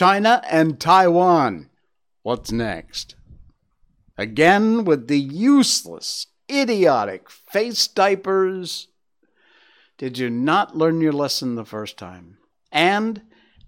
China 0.00 0.40
and 0.48 0.80
Taiwan. 0.80 1.68
What's 2.22 2.50
next? 2.50 3.16
Again 4.16 4.86
with 4.86 5.08
the 5.08 5.20
useless, 5.20 6.28
idiotic 6.50 7.28
face 7.28 7.86
diapers. 7.86 8.88
Did 9.98 10.16
you 10.16 10.30
not 10.30 10.74
learn 10.74 11.02
your 11.02 11.12
lesson 11.12 11.54
the 11.54 11.66
first 11.66 11.98
time? 11.98 12.38
And 12.72 13.20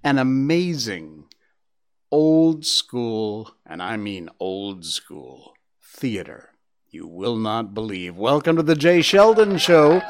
an 0.03 0.17
amazing 0.17 1.27
old 2.11 2.65
school, 2.65 3.51
and 3.67 3.83
I 3.83 3.99
mean 3.99 4.31
old 4.41 4.87
school, 4.87 5.53
theater. 5.83 6.53
You 6.89 7.07
will 7.07 7.37
not 7.37 7.75
believe. 7.75 8.17
Welcome 8.17 8.57
to 8.57 8.63
the 8.63 8.75
Jay 8.75 9.03
Sheldon 9.03 9.59
Show. 9.59 10.01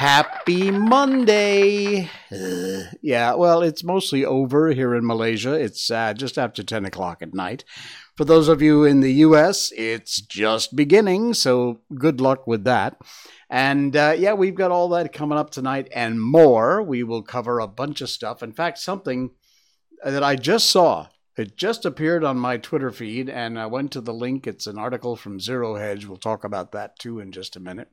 Happy 0.00 0.70
Monday. 0.70 2.08
Yeah, 3.02 3.34
well, 3.34 3.62
it's 3.62 3.84
mostly 3.84 4.24
over 4.24 4.70
here 4.70 4.94
in 4.94 5.06
Malaysia. 5.06 5.52
It's 5.52 5.90
uh, 5.90 6.14
just 6.14 6.38
after 6.38 6.62
10 6.62 6.86
o'clock 6.86 7.20
at 7.20 7.34
night. 7.34 7.64
For 8.16 8.24
those 8.24 8.48
of 8.48 8.62
you 8.62 8.84
in 8.84 9.00
the 9.00 9.12
US, 9.26 9.72
it's 9.76 10.22
just 10.22 10.74
beginning, 10.74 11.34
so 11.34 11.80
good 11.94 12.20
luck 12.20 12.46
with 12.46 12.64
that. 12.64 12.96
And 13.50 13.94
uh, 13.94 14.14
yeah, 14.16 14.32
we've 14.32 14.54
got 14.54 14.70
all 14.70 14.88
that 14.90 15.12
coming 15.12 15.36
up 15.36 15.50
tonight 15.50 15.88
and 15.94 16.22
more. 16.22 16.82
We 16.82 17.02
will 17.02 17.22
cover 17.22 17.58
a 17.58 17.68
bunch 17.68 18.00
of 18.00 18.08
stuff. 18.08 18.42
In 18.42 18.52
fact, 18.52 18.78
something 18.78 19.30
that 20.02 20.24
I 20.24 20.36
just 20.36 20.70
saw 20.70 21.08
it 21.40 21.56
just 21.56 21.86
appeared 21.86 22.22
on 22.22 22.38
my 22.38 22.58
Twitter 22.58 22.90
feed, 22.90 23.28
and 23.28 23.58
I 23.58 23.66
went 23.66 23.92
to 23.92 24.00
the 24.00 24.12
link. 24.12 24.46
It's 24.46 24.66
an 24.66 24.78
article 24.78 25.16
from 25.16 25.40
Zero 25.40 25.76
Hedge. 25.76 26.04
We'll 26.04 26.18
talk 26.18 26.44
about 26.44 26.72
that 26.72 26.98
too 26.98 27.18
in 27.18 27.32
just 27.32 27.56
a 27.56 27.60
minute. 27.60 27.88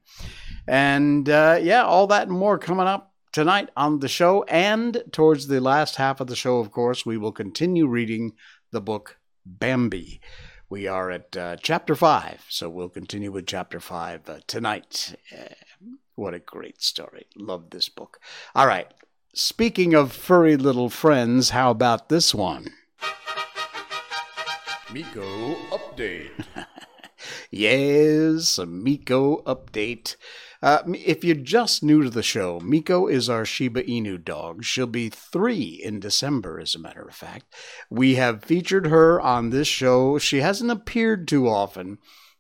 And 0.67 1.29
uh, 1.29 1.57
yeah, 1.61 1.83
all 1.83 2.07
that 2.07 2.27
and 2.27 2.37
more 2.37 2.59
coming 2.59 2.87
up 2.87 3.13
tonight 3.31 3.69
on 3.77 3.99
the 3.99 4.07
show. 4.07 4.43
And 4.43 5.03
towards 5.11 5.47
the 5.47 5.61
last 5.61 5.95
half 5.95 6.19
of 6.19 6.27
the 6.27 6.35
show, 6.35 6.59
of 6.59 6.71
course, 6.71 7.05
we 7.05 7.17
will 7.17 7.31
continue 7.31 7.87
reading 7.87 8.33
the 8.71 8.81
book 8.81 9.17
Bambi. 9.45 10.19
We 10.69 10.87
are 10.87 11.09
at 11.09 11.37
uh, 11.37 11.55
chapter 11.61 11.95
five, 11.95 12.45
so 12.49 12.69
we'll 12.69 12.89
continue 12.89 13.31
with 13.31 13.47
chapter 13.47 13.79
five 13.79 14.27
uh, 14.27 14.39
tonight. 14.47 15.15
Uh, 15.31 15.53
what 16.15 16.33
a 16.33 16.39
great 16.39 16.81
story. 16.81 17.27
Love 17.37 17.69
this 17.69 17.87
book. 17.87 18.19
All 18.53 18.67
right. 18.67 18.93
Speaking 19.33 19.93
of 19.93 20.11
furry 20.11 20.57
little 20.57 20.89
friends, 20.89 21.51
how 21.51 21.71
about 21.71 22.09
this 22.09 22.33
one? 22.33 22.73
Miko 24.93 25.55
update. 25.69 26.45
yes, 27.51 28.57
a 28.57 28.65
Miko 28.65 29.41
update. 29.43 30.15
Uh, 30.61 30.79
if 30.93 31.25
you're 31.25 31.35
just 31.35 31.83
new 31.83 32.03
to 32.03 32.09
the 32.09 32.23
show, 32.23 32.61
Miko 32.61 33.07
is 33.07 33.29
our 33.29 33.43
Shiba 33.43 33.83
Inu 33.83 34.23
dog. 34.23 34.63
She'll 34.63 34.87
be 34.87 35.09
three 35.09 35.81
in 35.83 35.99
December, 35.99 36.57
as 36.59 36.73
a 36.73 36.79
matter 36.79 37.01
of 37.01 37.13
fact. 37.13 37.53
We 37.89 38.15
have 38.15 38.45
featured 38.45 38.87
her 38.87 39.19
on 39.19 39.49
this 39.49 39.67
show. 39.67 40.17
She 40.19 40.39
hasn't 40.39 40.71
appeared 40.71 41.27
too 41.27 41.49
often 41.49 41.97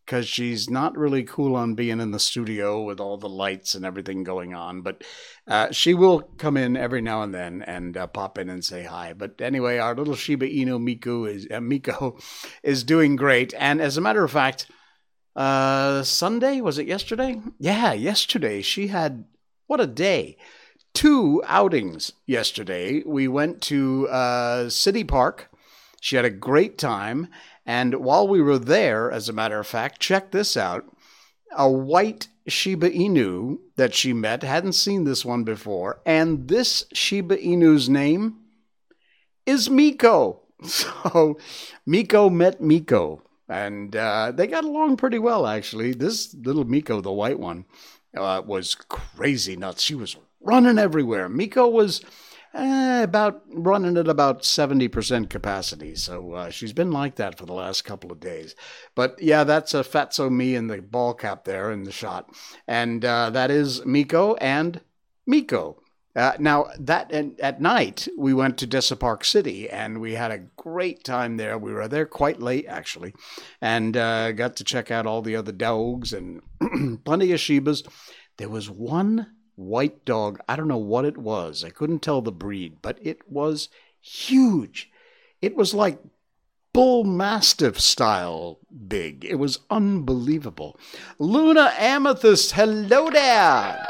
because 0.07 0.25
she's 0.25 0.69
not 0.69 0.97
really 0.97 1.23
cool 1.23 1.53
on 1.57 1.75
being 1.75 1.99
in 1.99 2.11
the 2.11 2.19
studio 2.19 2.81
with 2.81 3.01
all 3.01 3.17
the 3.17 3.27
lights 3.27 3.75
and 3.75 3.85
everything 3.85 4.23
going 4.23 4.55
on. 4.55 4.81
But 4.81 5.03
uh, 5.45 5.71
she 5.71 5.93
will 5.93 6.21
come 6.37 6.55
in 6.55 6.77
every 6.77 7.01
now 7.01 7.23
and 7.23 7.33
then 7.33 7.61
and 7.61 7.97
uh, 7.97 8.07
pop 8.07 8.37
in 8.37 8.49
and 8.49 8.63
say 8.63 8.83
hi. 8.83 9.11
But 9.11 9.41
anyway, 9.41 9.79
our 9.79 9.93
little 9.93 10.15
Shiba 10.15 10.47
Inu 10.47 10.79
Miku 10.81 11.29
is 11.29 11.45
uh, 11.51 11.59
Miko 11.59 12.17
is 12.63 12.85
doing 12.85 13.17
great. 13.17 13.53
And 13.59 13.81
as 13.81 13.97
a 13.97 14.01
matter 14.01 14.23
of 14.23 14.31
fact, 14.31 14.71
uh, 15.35 16.03
Sunday 16.03 16.61
was 16.61 16.77
it 16.77 16.87
yesterday? 16.87 17.41
Yeah, 17.59 17.91
yesterday 17.91 18.61
she 18.61 18.87
had 18.87 19.25
what 19.67 19.81
a 19.81 19.87
day. 19.87 20.37
Two 20.93 21.43
outings 21.45 22.13
yesterday. 22.25 23.03
We 23.05 23.27
went 23.27 23.61
to 23.63 24.07
uh, 24.07 24.69
City 24.69 25.03
Park. 25.03 25.49
She 25.99 26.15
had 26.15 26.23
a 26.25 26.29
great 26.29 26.77
time 26.77 27.27
and 27.67 27.95
while 27.95 28.25
we 28.25 28.41
were 28.41 28.57
there, 28.57 29.11
as 29.11 29.27
a 29.27 29.33
matter 29.33 29.59
of 29.59 29.67
fact, 29.67 29.99
check 29.99 30.31
this 30.31 30.55
out. 30.55 30.85
A 31.55 31.69
white 31.69 32.29
Shiba 32.47 32.89
Inu 32.89 33.59
that 33.75 33.93
she 33.93 34.13
met, 34.13 34.41
hadn't 34.41 34.71
seen 34.71 35.03
this 35.03 35.25
one 35.25 35.43
before, 35.43 35.99
and 36.05 36.47
this 36.47 36.85
Shiba 36.93 37.35
Inu's 37.35 37.89
name 37.89 38.37
is 39.45 39.69
Miko. 39.69 40.41
So 40.63 41.37
Miko 41.85 42.31
met 42.31 42.61
Miko, 42.61 43.21
and 43.47 43.95
uh, 43.95 44.31
they 44.31 44.47
got 44.47 44.63
along 44.63 44.97
pretty 44.97 45.19
well, 45.19 45.45
actually. 45.45 45.93
This 45.93 46.33
little 46.33 46.63
Miko, 46.63 46.99
the 46.99 47.11
white 47.11 47.37
one, 47.37 47.65
uh, 48.17 48.41
was 48.43 48.73
crazy 48.73 49.55
nuts. 49.55 49.83
She 49.83 49.93
was 49.93 50.15
running 50.41 50.79
everywhere. 50.79 51.29
Miko 51.29 51.67
was 51.67 52.01
eh, 52.57 53.03
about 53.03 53.43
running 53.47 53.97
at 53.97 54.07
about 54.07 54.41
70% 54.41 55.29
capacity. 55.29 55.95
So 55.95 56.33
uh, 56.33 56.49
she's 56.49 56.73
been 56.73 56.91
like 56.91 57.15
that 57.15 57.37
for 57.37 57.45
the 57.45 57.53
last 57.53 57.83
couple 57.83 58.11
of 58.11 58.19
days. 58.19 58.55
But 58.95 59.21
yeah, 59.21 59.43
that's 59.43 59.73
a 59.73 59.83
Fatso 59.83 60.31
Me 60.31 60.55
in 60.55 60.67
the 60.67 60.81
ball 60.81 61.13
cap 61.13 61.45
there 61.45 61.71
in 61.71 61.83
the 61.83 61.91
shot. 61.91 62.29
And 62.67 63.05
uh, 63.05 63.29
that 63.29 63.51
is 63.51 63.85
Miko 63.85 64.35
and 64.35 64.81
Miko. 65.25 65.81
Uh, 66.15 66.35
now 66.39 66.65
that 66.79 67.11
and 67.11 67.39
at 67.39 67.61
night 67.61 68.07
we 68.17 68.33
went 68.33 68.57
to 68.57 68.65
Desa 68.65 68.99
Park 68.99 69.23
City 69.23 69.69
and 69.69 70.01
we 70.01 70.13
had 70.13 70.31
a 70.31 70.39
great 70.55 71.03
time 71.03 71.37
there. 71.37 71.59
We 71.59 71.71
were 71.71 71.87
there 71.87 72.07
quite 72.07 72.41
late 72.41 72.65
actually, 72.67 73.13
and 73.61 73.95
uh, 73.95 74.31
got 74.31 74.55
to 74.55 74.63
check 74.63 74.89
out 74.89 75.05
all 75.05 75.21
the 75.21 75.35
other 75.35 75.51
dogs 75.51 76.13
and 76.13 76.41
plenty 77.05 77.31
of 77.33 77.39
Shibas. 77.39 77.87
There 78.37 78.49
was 78.49 78.67
one 78.67 79.27
white 79.57 80.05
dog. 80.05 80.39
I 80.47 80.55
don't 80.55 80.69
know 80.69 80.77
what 80.77 81.03
it 81.03 81.17
was. 81.17 81.63
I 81.63 81.69
couldn't 81.69 81.99
tell 81.99 82.21
the 82.21 82.31
breed, 82.31 82.77
but 82.81 82.97
it 83.01 83.29
was 83.29 83.67
huge. 83.99 84.89
It 85.41 85.55
was 85.55 85.73
like 85.73 85.99
bull 86.73 87.03
mastiff 87.03 87.79
style 87.79 88.59
big. 88.87 89.25
It 89.25 89.35
was 89.35 89.59
unbelievable. 89.69 90.79
Luna 91.19 91.73
Amethyst, 91.77 92.51
hello 92.53 93.09
there. 93.09 93.85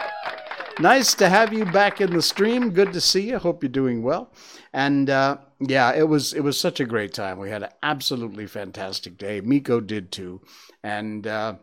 Nice 0.79 1.13
to 1.16 1.28
have 1.28 1.53
you 1.53 1.66
back 1.66 1.99
in 2.01 2.13
the 2.13 2.22
stream. 2.22 2.69
Good 2.69 2.94
to 2.94 3.01
see 3.01 3.29
you. 3.29 3.39
Hope 3.39 3.63
you're 3.63 3.69
doing 3.69 4.03
well. 4.03 4.31
And 4.73 5.09
uh, 5.09 5.38
yeah, 5.59 5.91
it 5.94 6.07
was 6.07 6.34
it 6.34 6.41
was 6.41 6.59
such 6.59 6.79
a 6.79 6.85
great 6.85 7.13
time. 7.13 7.39
We 7.39 7.49
had 7.49 7.63
an 7.63 7.72
absolutely 7.81 8.45
fantastic 8.45 9.17
day. 9.17 9.41
Miko 9.41 9.81
did 9.81 10.11
too, 10.11 10.41
and 10.84 11.25
uh, 11.25 11.55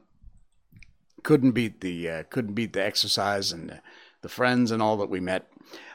couldn't 1.24 1.52
beat 1.52 1.80
the 1.80 2.08
uh, 2.08 2.22
couldn't 2.30 2.54
beat 2.54 2.72
the 2.72 2.84
exercise 2.84 3.50
and 3.50 3.80
the 4.22 4.28
friends 4.28 4.70
and 4.70 4.80
all 4.80 4.96
that 4.98 5.10
we 5.10 5.18
met. 5.18 5.50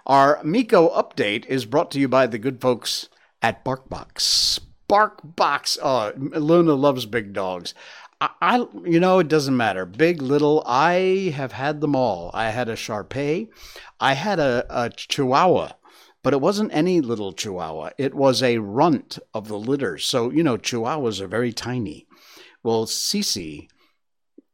Our 0.06 0.44
Miko 0.44 0.90
update 0.90 1.46
is 1.46 1.66
brought 1.66 1.92
to 1.92 2.00
you 2.00 2.10
by 2.10 2.28
the 2.28 2.38
good 2.38 2.60
folks 2.60 3.08
at 3.42 3.64
BarkBox. 3.64 4.60
BarkBox. 4.90 5.78
Oh, 5.82 6.12
Luna 6.18 6.74
loves 6.74 7.06
big 7.06 7.32
dogs. 7.32 7.74
I, 8.22 8.66
you 8.84 9.00
know, 9.00 9.20
it 9.20 9.30
doesn't 9.30 9.56
matter. 9.56 9.86
Big, 9.86 10.22
little, 10.22 10.62
I 10.66 11.32
have 11.36 11.54
had 11.54 11.80
them 11.80 11.96
all. 11.96 12.32
I 12.34 12.50
had 12.50 12.68
a 12.68 12.76
Shar 12.76 13.06
Pei. 13.06 13.48
I 14.00 14.14
had 14.14 14.40
a, 14.40 14.66
a 14.70 14.90
Chihuahua, 14.90 15.74
but 16.22 16.34
it 16.34 16.42
wasn't 16.42 16.74
any 16.74 17.00
little 17.00 17.32
Chihuahua. 17.32 17.92
It 17.98 18.14
was 18.14 18.44
a 18.44 18.58
runt 18.58 19.20
of 19.34 19.48
the 19.48 19.58
litter. 19.58 19.98
So, 19.98 20.32
you 20.32 20.44
know, 20.44 20.58
Chihuahuas 20.58 21.22
are 21.22 21.28
very 21.28 21.54
tiny. 21.54 22.08
Well, 22.62 22.86
Cece 22.86 23.70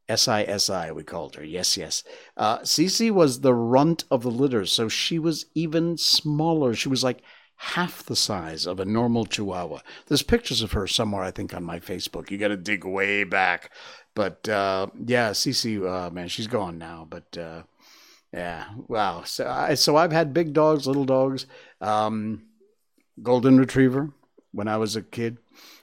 S-I-S-I, 0.08 0.92
we 0.92 1.04
called 1.04 1.36
her. 1.36 1.44
Yes, 1.44 1.78
yes. 1.78 2.04
Uh, 2.38 2.60
Cece 2.60 3.12
was 3.12 3.42
the 3.42 3.54
runt 3.54 4.04
of 4.12 4.24
the 4.24 4.32
litter, 4.32 4.66
so 4.66 4.88
she 4.88 5.18
was 5.18 5.46
even 5.56 5.98
smaller. 5.98 6.74
She 6.74 6.90
was 6.90 7.04
like 7.04 7.22
half 7.58 8.04
the 8.04 8.16
size 8.16 8.66
of 8.66 8.80
a 8.80 8.86
normal 8.86 9.26
Chihuahua. 9.26 9.80
There's 10.08 10.22
pictures 10.22 10.62
of 10.62 10.74
her 10.74 10.88
somewhere, 10.88 11.24
I 11.24 11.32
think, 11.32 11.54
on 11.54 11.64
my 11.64 11.80
Facebook. 11.80 12.30
You 12.30 12.38
got 12.38 12.50
to 12.50 12.58
dig 12.58 12.86
way 12.86 13.24
back. 13.24 13.72
But 14.14 14.48
uh, 14.48 14.88
yeah, 15.06 15.32
Cece, 15.32 15.86
uh, 15.86 16.10
man, 16.10 16.28
she's 16.28 16.48
gone 16.48 16.78
now. 16.78 17.08
But 17.10 17.38
uh, 17.38 17.64
yeah, 18.34 18.66
wow. 18.88 19.24
So, 19.24 19.48
I, 19.48 19.74
so 19.74 19.96
I've 19.96 20.12
had 20.12 20.34
big 20.34 20.54
dogs, 20.54 20.88
little 20.88 21.06
dogs, 21.06 21.48
um, 21.82 22.44
golden 23.22 23.58
retriever 23.58 24.12
when 24.52 24.68
I 24.68 24.78
was 24.78 24.96
a 24.96 25.02
kid. 25.02 25.38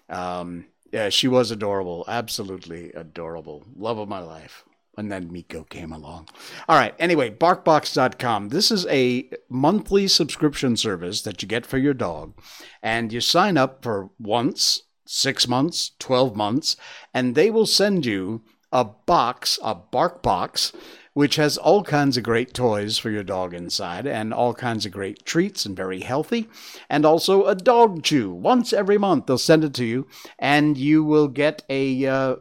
Um, 0.08 0.66
yeah, 0.92 1.08
she 1.08 1.26
was 1.26 1.50
adorable. 1.50 2.04
Absolutely 2.06 2.92
adorable. 2.92 3.64
Love 3.74 3.98
of 3.98 4.08
my 4.08 4.20
life. 4.20 4.64
And 4.98 5.10
then 5.10 5.32
Miko 5.32 5.64
came 5.64 5.90
along. 5.90 6.28
All 6.68 6.76
right. 6.76 6.94
Anyway, 6.98 7.30
barkbox.com. 7.30 8.50
This 8.50 8.70
is 8.70 8.86
a 8.86 9.30
monthly 9.48 10.06
subscription 10.06 10.76
service 10.76 11.22
that 11.22 11.40
you 11.40 11.48
get 11.48 11.64
for 11.64 11.78
your 11.78 11.94
dog. 11.94 12.34
And 12.82 13.10
you 13.10 13.22
sign 13.22 13.56
up 13.56 13.82
for 13.82 14.10
once, 14.18 14.82
six 15.06 15.48
months, 15.48 15.92
12 15.98 16.36
months, 16.36 16.76
and 17.14 17.34
they 17.34 17.50
will 17.50 17.66
send 17.66 18.04
you 18.04 18.42
a 18.70 18.84
box, 18.84 19.58
a 19.62 19.74
bark 19.74 20.22
box 20.22 20.72
which 21.14 21.36
has 21.36 21.58
all 21.58 21.82
kinds 21.82 22.16
of 22.16 22.22
great 22.22 22.54
toys 22.54 22.98
for 22.98 23.10
your 23.10 23.22
dog 23.22 23.52
inside 23.52 24.06
and 24.06 24.32
all 24.32 24.54
kinds 24.54 24.86
of 24.86 24.92
great 24.92 25.24
treats 25.24 25.66
and 25.66 25.76
very 25.76 26.00
healthy. 26.00 26.48
And 26.88 27.04
also 27.04 27.44
a 27.46 27.54
dog 27.54 28.02
chew. 28.02 28.32
Once 28.32 28.72
every 28.72 28.98
month, 28.98 29.26
they'll 29.26 29.38
send 29.38 29.64
it 29.64 29.74
to 29.74 29.84
you, 29.84 30.06
and 30.38 30.78
you 30.78 31.04
will 31.04 31.28
get 31.28 31.62
a, 31.68 32.06
uh, 32.06 32.36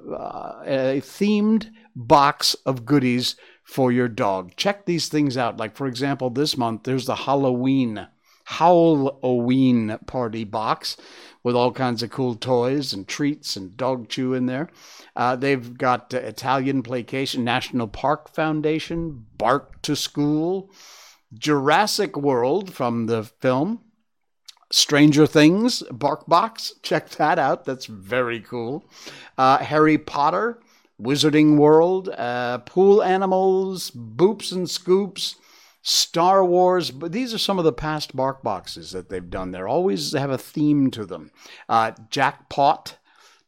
a 0.66 1.02
themed 1.02 1.70
box 1.96 2.56
of 2.66 2.86
goodies 2.86 3.36
for 3.64 3.92
your 3.92 4.08
dog. 4.08 4.56
Check 4.56 4.86
these 4.86 5.08
things 5.08 5.38
out. 5.38 5.58
Like, 5.58 5.76
for 5.76 5.88
example, 5.88 6.30
this 6.30 6.58
month, 6.58 6.84
there's 6.84 7.06
the 7.06 7.16
Halloween 7.16 8.08
Halloween 8.46 9.98
party 10.06 10.44
box 10.44 10.98
with 11.44 11.56
all 11.56 11.72
kinds 11.72 12.04
of 12.04 12.12
cool 12.12 12.36
toys 12.36 12.94
and 12.94 13.08
treats 13.08 13.56
and 13.56 13.76
dog 13.78 14.10
chew 14.10 14.34
in 14.34 14.46
there. 14.46 14.70
Uh, 15.16 15.36
they've 15.36 15.78
got 15.78 16.14
uh, 16.14 16.18
Italian 16.18 16.84
Placation, 16.84 17.44
National 17.44 17.88
Park 17.88 18.30
Foundation, 18.30 19.26
Bark 19.38 19.82
to 19.82 19.96
School, 19.96 20.72
Jurassic 21.34 22.16
World 22.18 22.74
from 22.74 23.08
the 23.08 23.24
film, 23.24 23.82
Stranger 24.72 25.26
Things, 25.26 25.84
Bark 25.92 26.28
Box. 26.28 26.74
Check 26.82 27.10
that 27.12 27.40
out. 27.40 27.66
That's 27.66 27.86
very 27.86 28.40
cool. 28.40 28.86
Uh, 29.38 29.58
Harry 29.58 29.98
Potter, 29.98 30.60
Wizarding 31.02 31.58
World, 31.58 32.10
uh, 32.10 32.60
Pool 32.60 33.02
Animals, 33.02 33.92
Boops 33.92 34.52
and 34.52 34.70
Scoops, 34.70 35.36
Star 35.82 36.46
Wars. 36.46 36.92
But 36.92 37.12
these 37.12 37.34
are 37.34 37.40
some 37.40 37.60
of 37.60 37.66
the 37.66 37.74
past 37.74 38.16
Bark 38.16 38.44
Boxes 38.44 38.92
that 38.92 39.10
they've 39.10 39.30
done. 39.30 39.52
They 39.52 39.62
always 39.62 40.14
have 40.14 40.30
a 40.30 40.38
theme 40.38 40.92
to 40.92 41.06
them. 41.06 41.32
Uh, 41.68 41.92
Jackpot, 42.10 42.98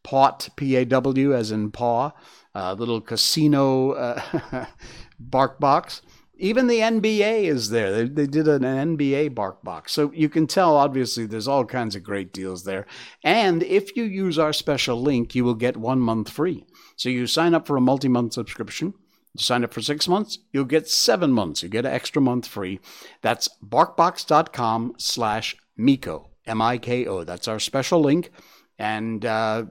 Pot, 0.04 0.50
P 0.56 0.76
A 0.76 0.86
W, 0.86 1.34
as 1.34 1.52
in 1.52 1.72
paw, 1.72 2.12
uh, 2.56 2.74
little 2.74 3.02
casino 3.02 3.92
uh, 3.92 4.66
Bark 5.20 5.60
Box. 5.60 6.02
Even 6.36 6.68
the 6.68 6.80
NBA 6.80 7.44
is 7.44 7.70
there. 7.70 7.92
They, 7.92 8.04
they 8.06 8.28
did 8.28 8.48
an 8.48 8.64
NBA 8.64 9.36
bark 9.36 9.64
box. 9.64 9.94
So 9.94 10.12
you 10.14 10.30
can 10.30 10.48
tell, 10.48 10.76
obviously, 10.76 11.28
there's 11.28 11.48
all 11.48 11.64
kinds 11.64 11.96
of 11.96 12.04
great 12.04 12.34
deals 12.34 12.64
there. 12.64 12.88
And 13.24 13.62
if 13.64 13.96
you 13.96 14.04
use 14.04 14.40
our 14.40 14.52
special 14.52 15.00
link, 15.00 15.36
you 15.36 15.46
will 15.46 15.54
get 15.54 15.78
one 15.78 16.00
month 16.00 16.30
free. 16.30 16.66
So 16.96 17.08
you 17.10 17.28
sign 17.28 17.54
up 17.54 17.68
for 17.68 17.78
a 17.78 17.82
multi 17.82 18.08
month 18.08 18.34
subscription. 18.34 18.96
You 19.36 19.42
sign 19.42 19.64
up 19.64 19.74
for 19.74 19.82
six 19.82 20.08
months, 20.08 20.38
you'll 20.52 20.66
get 20.66 20.88
seven 20.88 21.32
months. 21.32 21.64
You 21.64 21.70
get 21.70 21.86
an 21.86 21.94
extra 21.94 22.22
month 22.22 22.48
free. 22.48 22.80
That's 23.22 23.50
barkbox.com 23.66 24.96
slash 24.98 25.56
Miko, 25.76 26.30
M 26.46 26.62
I 26.62 26.78
K 26.78 27.08
O. 27.08 27.24
That's 27.24 27.48
our 27.48 27.60
special 27.60 28.00
link. 28.00 28.32
And 28.78 29.26
uh, 29.26 29.66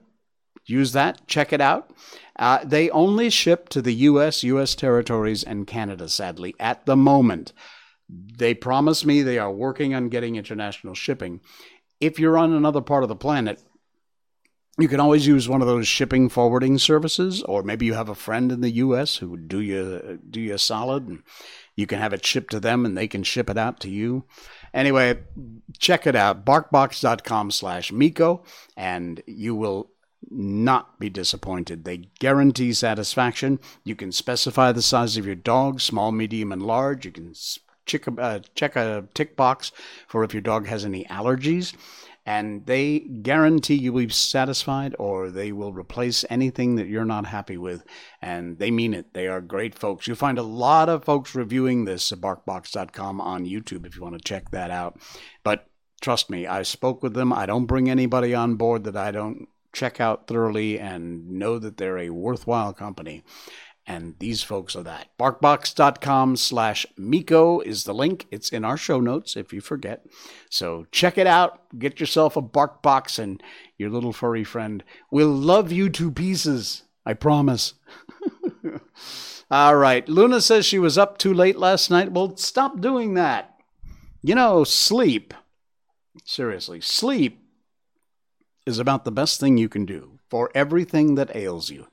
use 0.66 0.92
that, 0.92 1.26
check 1.28 1.52
it 1.52 1.60
out. 1.60 1.92
Uh, 2.36 2.64
they 2.64 2.90
only 2.90 3.30
ship 3.30 3.68
to 3.68 3.82
the 3.82 3.94
U.S., 3.94 4.42
U.S. 4.42 4.74
territories, 4.74 5.44
and 5.44 5.66
Canada, 5.66 6.08
sadly, 6.08 6.54
at 6.58 6.86
the 6.86 6.96
moment. 6.96 7.52
They 8.08 8.54
promise 8.54 9.04
me 9.04 9.22
they 9.22 9.38
are 9.38 9.52
working 9.52 9.94
on 9.94 10.08
getting 10.08 10.36
international 10.36 10.94
shipping. 10.94 11.40
If 12.00 12.18
you're 12.18 12.36
on 12.36 12.52
another 12.52 12.80
part 12.80 13.04
of 13.04 13.08
the 13.08 13.16
planet, 13.16 13.62
you 14.78 14.88
can 14.88 15.00
always 15.00 15.26
use 15.26 15.48
one 15.48 15.60
of 15.60 15.68
those 15.68 15.86
shipping 15.86 16.28
forwarding 16.28 16.78
services, 16.78 17.42
or 17.42 17.62
maybe 17.62 17.84
you 17.84 17.94
have 17.94 18.08
a 18.08 18.14
friend 18.14 18.50
in 18.50 18.62
the 18.62 18.70
U.S. 18.70 19.16
who 19.16 19.28
would 19.30 19.48
do 19.48 19.60
you 19.60 20.18
do 20.28 20.40
you 20.40 20.54
a 20.54 20.58
solid, 20.58 21.08
and 21.08 21.22
you 21.76 21.86
can 21.86 21.98
have 21.98 22.14
it 22.14 22.24
shipped 22.24 22.50
to 22.52 22.60
them, 22.60 22.86
and 22.86 22.96
they 22.96 23.06
can 23.06 23.22
ship 23.22 23.50
it 23.50 23.58
out 23.58 23.80
to 23.80 23.90
you. 23.90 24.24
Anyway, 24.72 25.18
check 25.78 26.06
it 26.06 26.16
out, 26.16 26.46
barkbox.com/miko, 26.46 28.42
and 28.76 29.22
you 29.26 29.54
will 29.54 29.90
not 30.30 30.98
be 30.98 31.10
disappointed. 31.10 31.84
They 31.84 32.08
guarantee 32.18 32.72
satisfaction. 32.72 33.58
You 33.84 33.94
can 33.94 34.12
specify 34.12 34.72
the 34.72 34.80
size 34.80 35.18
of 35.18 35.26
your 35.26 35.34
dog, 35.34 35.80
small, 35.80 36.12
medium, 36.12 36.52
and 36.52 36.62
large. 36.62 37.04
You 37.04 37.12
can 37.12 37.34
check 37.84 38.06
a, 38.06 38.20
uh, 38.20 38.40
check 38.54 38.76
a 38.76 39.04
tick 39.14 39.36
box 39.36 39.72
for 40.06 40.24
if 40.24 40.32
your 40.32 40.42
dog 40.42 40.66
has 40.66 40.84
any 40.84 41.04
allergies. 41.04 41.74
And 42.24 42.66
they 42.66 43.00
guarantee 43.00 43.74
you 43.74 43.92
will 43.92 44.06
be 44.06 44.12
satisfied 44.12 44.94
or 44.98 45.30
they 45.30 45.50
will 45.50 45.72
replace 45.72 46.24
anything 46.30 46.76
that 46.76 46.86
you're 46.86 47.04
not 47.04 47.26
happy 47.26 47.56
with. 47.56 47.82
And 48.20 48.58
they 48.58 48.70
mean 48.70 48.94
it. 48.94 49.12
They 49.12 49.26
are 49.26 49.40
great 49.40 49.76
folks. 49.76 50.06
You'll 50.06 50.16
find 50.16 50.38
a 50.38 50.42
lot 50.42 50.88
of 50.88 51.04
folks 51.04 51.34
reviewing 51.34 51.84
this 51.84 52.12
at 52.12 52.20
barkbox.com 52.20 53.20
on 53.20 53.44
YouTube 53.44 53.86
if 53.86 53.96
you 53.96 54.02
want 54.02 54.14
to 54.14 54.22
check 54.22 54.50
that 54.50 54.70
out. 54.70 55.00
But 55.42 55.66
trust 56.00 56.30
me, 56.30 56.46
I 56.46 56.62
spoke 56.62 57.02
with 57.02 57.14
them. 57.14 57.32
I 57.32 57.46
don't 57.46 57.66
bring 57.66 57.90
anybody 57.90 58.34
on 58.34 58.54
board 58.54 58.84
that 58.84 58.96
I 58.96 59.10
don't 59.10 59.48
check 59.72 60.00
out 60.00 60.26
thoroughly 60.26 60.78
and 60.78 61.28
know 61.30 61.58
that 61.58 61.76
they're 61.76 61.98
a 61.98 62.10
worthwhile 62.10 62.72
company. 62.72 63.24
And 63.86 64.14
these 64.20 64.42
folks 64.42 64.76
are 64.76 64.84
that. 64.84 65.08
Barkbox.com 65.18 66.36
slash 66.36 66.86
Miko 66.96 67.60
is 67.60 67.84
the 67.84 67.94
link. 67.94 68.26
It's 68.30 68.50
in 68.50 68.64
our 68.64 68.76
show 68.76 69.00
notes 69.00 69.36
if 69.36 69.52
you 69.52 69.60
forget. 69.60 70.06
So 70.50 70.86
check 70.92 71.18
it 71.18 71.26
out. 71.26 71.78
Get 71.78 71.98
yourself 71.98 72.36
a 72.36 72.42
Barkbox 72.42 73.18
and 73.18 73.42
your 73.78 73.90
little 73.90 74.12
furry 74.12 74.44
friend 74.44 74.84
will 75.10 75.32
love 75.32 75.72
you 75.72 75.88
to 75.90 76.12
pieces. 76.12 76.84
I 77.04 77.14
promise. 77.14 77.74
All 79.50 79.74
right. 79.74 80.08
Luna 80.08 80.40
says 80.40 80.64
she 80.64 80.78
was 80.78 80.96
up 80.96 81.18
too 81.18 81.34
late 81.34 81.58
last 81.58 81.90
night. 81.90 82.12
Well, 82.12 82.36
stop 82.36 82.80
doing 82.80 83.14
that. 83.14 83.56
You 84.22 84.36
know, 84.36 84.62
sleep. 84.62 85.34
Seriously, 86.24 86.80
sleep 86.80 87.42
is 88.64 88.78
about 88.78 89.04
the 89.04 89.10
best 89.10 89.40
thing 89.40 89.58
you 89.58 89.68
can 89.68 89.84
do 89.84 90.20
for 90.30 90.50
everything 90.54 91.16
that 91.16 91.34
ails 91.34 91.70
you. 91.70 91.88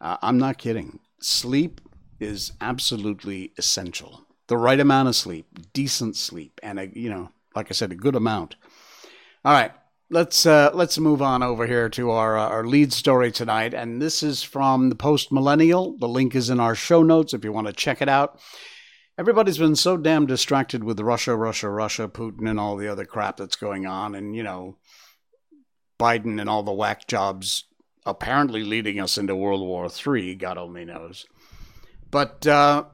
Uh, 0.00 0.16
I'm 0.22 0.38
not 0.38 0.58
kidding. 0.58 1.00
Sleep 1.20 1.80
is 2.20 2.52
absolutely 2.60 3.52
essential. 3.58 4.26
The 4.46 4.56
right 4.56 4.80
amount 4.80 5.08
of 5.08 5.16
sleep, 5.16 5.46
decent 5.72 6.16
sleep, 6.16 6.60
and 6.62 6.78
a, 6.78 6.98
you 6.98 7.08
know, 7.08 7.30
like 7.54 7.68
I 7.70 7.74
said, 7.74 7.92
a 7.92 7.96
good 7.96 8.14
amount. 8.14 8.56
All 9.44 9.52
right, 9.52 9.72
let's 10.10 10.44
uh, 10.46 10.70
let's 10.74 10.98
move 10.98 11.22
on 11.22 11.42
over 11.42 11.66
here 11.66 11.88
to 11.90 12.10
our 12.10 12.36
uh, 12.36 12.48
our 12.48 12.64
lead 12.64 12.92
story 12.92 13.32
tonight, 13.32 13.74
and 13.74 14.00
this 14.00 14.22
is 14.22 14.42
from 14.42 14.88
the 14.88 14.94
Post 14.94 15.32
Millennial. 15.32 15.96
The 15.98 16.08
link 16.08 16.34
is 16.34 16.50
in 16.50 16.60
our 16.60 16.74
show 16.74 17.02
notes 17.02 17.34
if 17.34 17.44
you 17.44 17.52
want 17.52 17.66
to 17.66 17.72
check 17.72 18.02
it 18.02 18.08
out. 18.08 18.40
Everybody's 19.16 19.58
been 19.58 19.76
so 19.76 19.96
damn 19.96 20.26
distracted 20.26 20.82
with 20.82 20.98
Russia, 21.00 21.36
Russia, 21.36 21.70
Russia, 21.70 22.08
Putin, 22.08 22.50
and 22.50 22.58
all 22.58 22.76
the 22.76 22.88
other 22.88 23.04
crap 23.04 23.36
that's 23.36 23.56
going 23.56 23.86
on, 23.86 24.14
and 24.14 24.34
you 24.36 24.42
know, 24.42 24.76
Biden 25.98 26.40
and 26.40 26.50
all 26.50 26.62
the 26.62 26.72
whack 26.72 27.06
jobs 27.06 27.64
apparently 28.06 28.64
leading 28.64 29.00
us 29.00 29.18
into 29.18 29.34
World 29.36 29.60
War 29.60 29.88
III, 29.88 30.34
God 30.36 30.58
only 30.58 30.84
knows. 30.84 31.26
But 32.10 32.46
uh, 32.46 32.84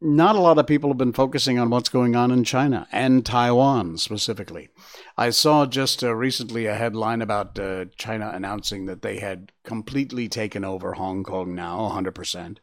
not 0.00 0.36
a 0.36 0.40
lot 0.40 0.58
of 0.58 0.66
people 0.66 0.90
have 0.90 0.98
been 0.98 1.12
focusing 1.12 1.58
on 1.58 1.70
what's 1.70 1.88
going 1.88 2.14
on 2.16 2.30
in 2.30 2.44
China 2.44 2.86
and 2.92 3.24
Taiwan 3.24 3.96
specifically. 3.96 4.68
I 5.16 5.30
saw 5.30 5.66
just 5.66 6.02
uh, 6.02 6.14
recently 6.14 6.66
a 6.66 6.74
headline 6.74 7.22
about 7.22 7.58
uh, 7.58 7.86
China 7.96 8.30
announcing 8.34 8.86
that 8.86 9.02
they 9.02 9.18
had 9.18 9.52
completely 9.64 10.28
taken 10.28 10.64
over 10.64 10.94
Hong 10.94 11.22
Kong 11.22 11.54
now, 11.54 11.90
100% 11.90 12.58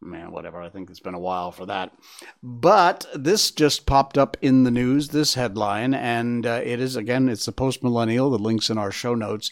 man, 0.00 0.30
whatever. 0.30 0.60
I 0.60 0.68
think 0.68 0.90
it's 0.90 1.00
been 1.00 1.14
a 1.14 1.18
while 1.18 1.50
for 1.50 1.66
that. 1.66 1.92
But 2.42 3.06
this 3.14 3.50
just 3.50 3.86
popped 3.86 4.18
up 4.18 4.36
in 4.40 4.64
the 4.64 4.70
news, 4.70 5.08
this 5.08 5.34
headline, 5.34 5.94
and 5.94 6.46
uh, 6.46 6.60
it 6.62 6.80
is, 6.80 6.96
again, 6.96 7.28
it's 7.28 7.46
the 7.46 7.52
post 7.52 7.82
millennial. 7.82 8.30
The 8.30 8.38
link's 8.38 8.70
in 8.70 8.78
our 8.78 8.92
show 8.92 9.14
notes. 9.14 9.50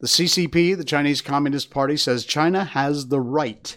The 0.00 0.06
CCP, 0.06 0.76
the 0.76 0.84
Chinese 0.84 1.20
Communist 1.20 1.70
Party, 1.70 1.96
says 1.96 2.24
China 2.24 2.64
has 2.64 3.08
the 3.08 3.20
right 3.20 3.76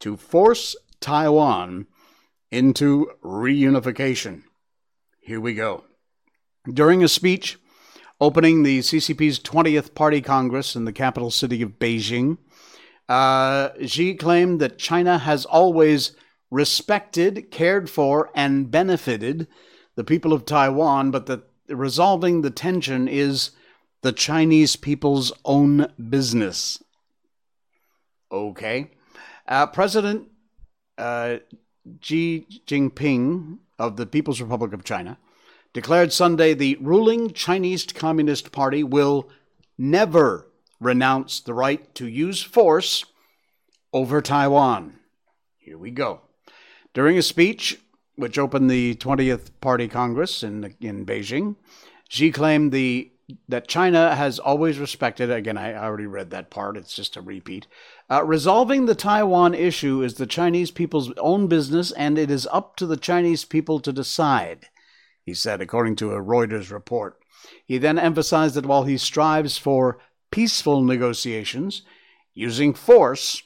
to 0.00 0.16
force 0.16 0.74
Taiwan 1.00 1.86
into 2.50 3.10
reunification. 3.22 4.42
Here 5.20 5.40
we 5.40 5.54
go. 5.54 5.84
During 6.72 7.04
a 7.04 7.08
speech 7.08 7.58
opening 8.20 8.62
the 8.62 8.80
CCP's 8.80 9.38
20th 9.38 9.94
Party 9.94 10.22
Congress 10.22 10.74
in 10.74 10.86
the 10.86 10.92
capital 10.92 11.30
city 11.30 11.60
of 11.60 11.78
Beijing, 11.78 12.38
uh, 13.08 13.70
Xi 13.84 14.14
claimed 14.14 14.60
that 14.60 14.78
China 14.78 15.18
has 15.18 15.44
always 15.44 16.16
respected, 16.50 17.50
cared 17.50 17.90
for, 17.90 18.30
and 18.34 18.70
benefited 18.70 19.46
the 19.94 20.04
people 20.04 20.32
of 20.32 20.46
Taiwan, 20.46 21.10
but 21.10 21.26
that 21.26 21.42
resolving 21.68 22.40
the 22.40 22.50
tension 22.50 23.08
is 23.08 23.50
the 24.02 24.12
Chinese 24.12 24.76
people's 24.76 25.32
own 25.44 25.92
business. 26.08 26.82
Okay. 28.32 28.90
Uh, 29.46 29.66
President 29.66 30.28
uh, 30.96 31.38
Xi 32.00 32.46
Jinping 32.66 33.58
of 33.78 33.96
the 33.96 34.06
People's 34.06 34.40
Republic 34.40 34.72
of 34.72 34.84
China 34.84 35.18
declared 35.72 36.12
Sunday 36.12 36.54
the 36.54 36.76
ruling 36.80 37.32
Chinese 37.32 37.84
Communist 37.86 38.52
Party 38.52 38.82
will 38.82 39.28
never 39.78 40.46
renounce 40.80 41.40
the 41.40 41.54
right 41.54 41.94
to 41.94 42.06
use 42.06 42.42
force 42.42 43.04
over 43.92 44.20
Taiwan. 44.20 44.98
Here 45.58 45.78
we 45.78 45.90
go. 45.90 46.20
During 46.94 47.18
a 47.18 47.22
speech 47.22 47.80
which 48.16 48.38
opened 48.38 48.70
the 48.70 48.94
20th 48.96 49.50
Party 49.60 49.88
Congress 49.88 50.42
in, 50.42 50.74
in 50.80 51.06
Beijing, 51.06 51.56
Xi 52.08 52.30
claimed 52.30 52.72
the 52.72 53.09
that 53.48 53.68
China 53.68 54.14
has 54.14 54.38
always 54.38 54.78
respected, 54.78 55.30
again, 55.30 55.58
I 55.58 55.74
already 55.74 56.06
read 56.06 56.30
that 56.30 56.50
part, 56.50 56.76
it's 56.76 56.94
just 56.94 57.16
a 57.16 57.20
repeat. 57.20 57.66
Uh, 58.10 58.24
resolving 58.24 58.86
the 58.86 58.94
Taiwan 58.94 59.54
issue 59.54 60.02
is 60.02 60.14
the 60.14 60.26
Chinese 60.26 60.70
people's 60.70 61.12
own 61.18 61.46
business, 61.46 61.92
and 61.92 62.18
it 62.18 62.30
is 62.30 62.48
up 62.52 62.76
to 62.76 62.86
the 62.86 62.96
Chinese 62.96 63.44
people 63.44 63.80
to 63.80 63.92
decide, 63.92 64.66
he 65.24 65.34
said, 65.34 65.60
according 65.60 65.96
to 65.96 66.12
a 66.12 66.22
Reuters 66.22 66.70
report. 66.70 67.18
He 67.64 67.78
then 67.78 67.98
emphasized 67.98 68.54
that 68.54 68.66
while 68.66 68.84
he 68.84 68.96
strives 68.96 69.56
for 69.58 69.98
peaceful 70.30 70.82
negotiations 70.82 71.82
using 72.34 72.74
force 72.74 73.42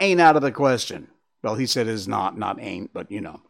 ain't 0.00 0.20
out 0.20 0.36
of 0.36 0.42
the 0.42 0.52
question. 0.52 1.08
Well, 1.42 1.54
he 1.54 1.66
said 1.66 1.86
is 1.86 2.08
not, 2.08 2.36
not 2.36 2.60
ain't, 2.60 2.92
but 2.92 3.10
you 3.10 3.20
know. 3.20 3.40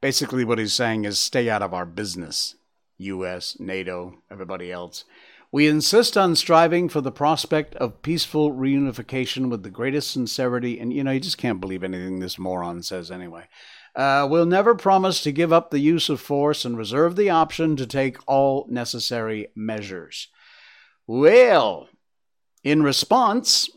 Basically, 0.00 0.44
what 0.44 0.58
he's 0.58 0.72
saying 0.72 1.04
is 1.04 1.18
stay 1.18 1.48
out 1.48 1.62
of 1.62 1.72
our 1.72 1.86
business, 1.86 2.56
U.S., 2.98 3.56
NATO, 3.58 4.22
everybody 4.30 4.70
else. 4.70 5.04
We 5.52 5.68
insist 5.68 6.16
on 6.16 6.34
striving 6.34 6.88
for 6.88 7.00
the 7.00 7.12
prospect 7.12 7.76
of 7.76 8.02
peaceful 8.02 8.52
reunification 8.52 9.50
with 9.50 9.62
the 9.62 9.70
greatest 9.70 10.10
sincerity, 10.10 10.80
and 10.80 10.92
you 10.92 11.04
know, 11.04 11.12
you 11.12 11.20
just 11.20 11.38
can't 11.38 11.60
believe 11.60 11.84
anything 11.84 12.18
this 12.18 12.38
moron 12.38 12.82
says 12.82 13.10
anyway. 13.10 13.46
Uh, 13.94 14.26
we'll 14.28 14.46
never 14.46 14.74
promise 14.74 15.22
to 15.22 15.30
give 15.30 15.52
up 15.52 15.70
the 15.70 15.78
use 15.78 16.08
of 16.08 16.20
force 16.20 16.64
and 16.64 16.76
reserve 16.76 17.14
the 17.14 17.30
option 17.30 17.76
to 17.76 17.86
take 17.86 18.18
all 18.26 18.66
necessary 18.68 19.46
measures. 19.54 20.28
Well, 21.06 21.88
in 22.64 22.82
response, 22.82 23.70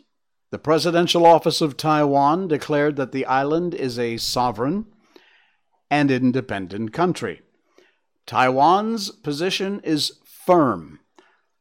the 0.50 0.58
Presidential 0.58 1.26
Office 1.26 1.62
of 1.62 1.78
Taiwan 1.78 2.48
declared 2.48 2.96
that 2.96 3.12
the 3.12 3.26
island 3.26 3.76
is 3.76 4.00
a 4.00 4.18
sovereign 4.18 4.86
and 5.92 6.10
independent 6.10 6.94
country. 6.94 7.42
Taiwan's 8.28 9.10
position 9.10 9.82
is 9.84 10.20
firm 10.24 11.00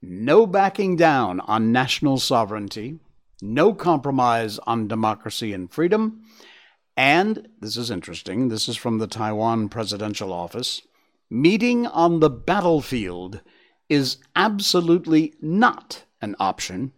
no 0.02 0.46
backing 0.46 0.94
down 0.96 1.40
on 1.40 1.72
national 1.72 2.18
sovereignty, 2.18 2.98
no 3.40 3.72
compromise 3.72 4.58
on 4.66 4.86
democracy 4.86 5.52
and 5.52 5.72
freedom, 5.72 6.22
and 6.96 7.48
this 7.60 7.76
is 7.76 7.90
interesting, 7.90 8.48
this 8.48 8.68
is 8.68 8.76
from 8.76 8.98
the 8.98 9.06
Taiwan 9.06 9.68
Presidential 9.68 10.32
Office 10.32 10.82
meeting 11.30 11.86
on 11.86 12.20
the 12.20 12.30
battlefield 12.30 13.40
is 13.88 14.18
absolutely 14.34 15.34
not 15.40 16.04
an 16.20 16.36
option 16.38 16.92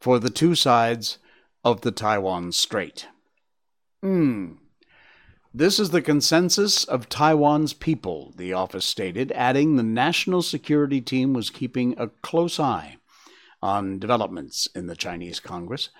for 0.00 0.18
the 0.18 0.30
two 0.30 0.54
sides 0.54 1.18
of 1.64 1.82
the 1.82 1.90
Taiwan 1.90 2.52
Strait. 2.52 3.06
Hmm. 4.02 4.52
This 5.54 5.78
is 5.78 5.90
the 5.90 6.00
consensus 6.00 6.82
of 6.84 7.10
Taiwan's 7.10 7.74
people, 7.74 8.32
the 8.38 8.54
office 8.54 8.86
stated, 8.86 9.30
adding 9.32 9.76
the 9.76 9.82
national 9.82 10.40
security 10.40 11.02
team 11.02 11.34
was 11.34 11.50
keeping 11.50 11.94
a 11.98 12.08
close 12.08 12.58
eye 12.58 12.96
on 13.60 13.98
developments 13.98 14.66
in 14.74 14.86
the 14.86 14.96
Chinese 14.96 15.40
Congress. 15.40 15.90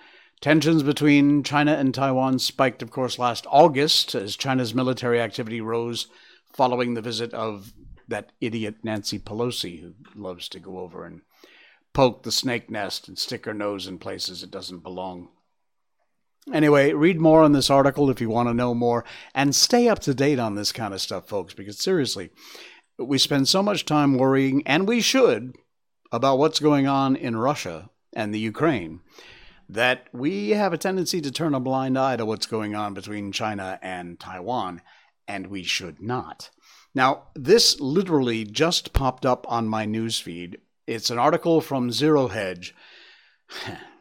Tensions 0.41 0.81
between 0.81 1.43
China 1.43 1.73
and 1.73 1.93
Taiwan 1.93 2.39
spiked, 2.39 2.81
of 2.81 2.89
course, 2.89 3.19
last 3.19 3.45
August 3.47 4.15
as 4.15 4.35
China's 4.35 4.73
military 4.73 5.21
activity 5.21 5.61
rose 5.61 6.07
following 6.51 6.95
the 6.95 7.01
visit 7.03 7.31
of 7.35 7.73
that 8.07 8.31
idiot 8.41 8.77
Nancy 8.81 9.19
Pelosi, 9.19 9.81
who 9.81 9.93
loves 10.15 10.49
to 10.49 10.59
go 10.59 10.79
over 10.79 11.05
and 11.05 11.21
poke 11.93 12.23
the 12.23 12.31
snake 12.31 12.71
nest 12.71 13.07
and 13.07 13.19
stick 13.19 13.45
her 13.45 13.53
nose 13.53 13.85
in 13.85 13.99
places 13.99 14.41
it 14.41 14.49
doesn't 14.49 14.81
belong. 14.81 15.29
Anyway, 16.51 16.91
read 16.91 17.21
more 17.21 17.41
on 17.41 17.53
this 17.53 17.69
article 17.69 18.09
if 18.09 18.19
you 18.19 18.29
want 18.29 18.49
to 18.49 18.53
know 18.53 18.73
more 18.73 19.05
and 19.33 19.55
stay 19.55 19.87
up 19.87 19.99
to 19.99 20.13
date 20.13 20.39
on 20.39 20.55
this 20.55 20.71
kind 20.71 20.93
of 20.93 20.99
stuff, 20.99 21.27
folks, 21.27 21.53
because 21.53 21.79
seriously, 21.79 22.31
we 22.97 23.17
spend 23.17 23.47
so 23.47 23.63
much 23.63 23.85
time 23.85 24.17
worrying, 24.17 24.61
and 24.65 24.87
we 24.87 24.99
should, 24.99 25.55
about 26.11 26.37
what's 26.37 26.59
going 26.59 26.85
on 26.85 27.15
in 27.15 27.35
Russia 27.37 27.89
and 28.13 28.33
the 28.33 28.39
Ukraine 28.39 28.99
that 29.69 30.07
we 30.11 30.49
have 30.49 30.73
a 30.73 30.77
tendency 30.77 31.21
to 31.21 31.31
turn 31.31 31.55
a 31.55 31.59
blind 31.59 31.97
eye 31.97 32.17
to 32.17 32.25
what's 32.25 32.45
going 32.45 32.75
on 32.75 32.93
between 32.93 33.31
China 33.31 33.79
and 33.81 34.19
Taiwan, 34.19 34.81
and 35.27 35.47
we 35.47 35.63
should 35.63 36.01
not. 36.01 36.49
Now, 36.93 37.23
this 37.33 37.79
literally 37.79 38.43
just 38.43 38.93
popped 38.93 39.25
up 39.25 39.45
on 39.49 39.67
my 39.67 39.85
newsfeed. 39.85 40.57
It's 40.85 41.09
an 41.09 41.17
article 41.17 41.61
from 41.61 41.91
Zero 41.91 42.27
Hedge. 42.27 42.75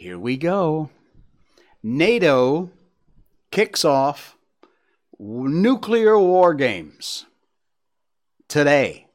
Here 0.00 0.18
we 0.18 0.38
go. 0.38 0.88
NATO 1.82 2.70
kicks 3.50 3.84
off 3.84 4.34
nuclear 5.18 6.18
war 6.18 6.54
games 6.54 7.26
today. 8.48 9.08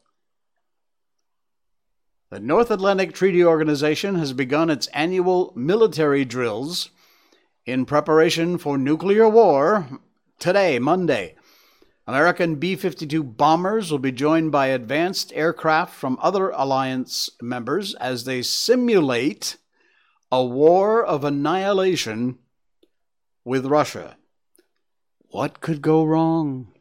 The 2.29 2.39
North 2.39 2.69
Atlantic 2.69 3.15
Treaty 3.15 3.43
Organization 3.43 4.13
has 4.19 4.31
begun 4.31 4.69
its 4.69 4.85
annual 4.93 5.53
military 5.55 6.23
drills 6.23 6.91
in 7.65 7.87
preparation 7.87 8.59
for 8.59 8.77
nuclear 8.77 9.27
war 9.27 9.87
today, 10.37 10.77
Monday. 10.77 11.33
American 12.05 12.57
B 12.57 12.75
52 12.75 13.23
bombers 13.23 13.89
will 13.89 13.97
be 13.97 14.11
joined 14.11 14.51
by 14.51 14.67
advanced 14.67 15.33
aircraft 15.33 15.95
from 15.95 16.19
other 16.21 16.51
alliance 16.51 17.31
members 17.41 17.95
as 17.95 18.25
they 18.25 18.43
simulate 18.43 19.57
a 20.31 20.43
war 20.43 21.03
of 21.03 21.23
annihilation 21.23 22.39
with 23.43 23.65
Russia. 23.65 24.17
What 25.29 25.61
could 25.61 25.81
go 25.81 26.03
wrong? 26.03 26.73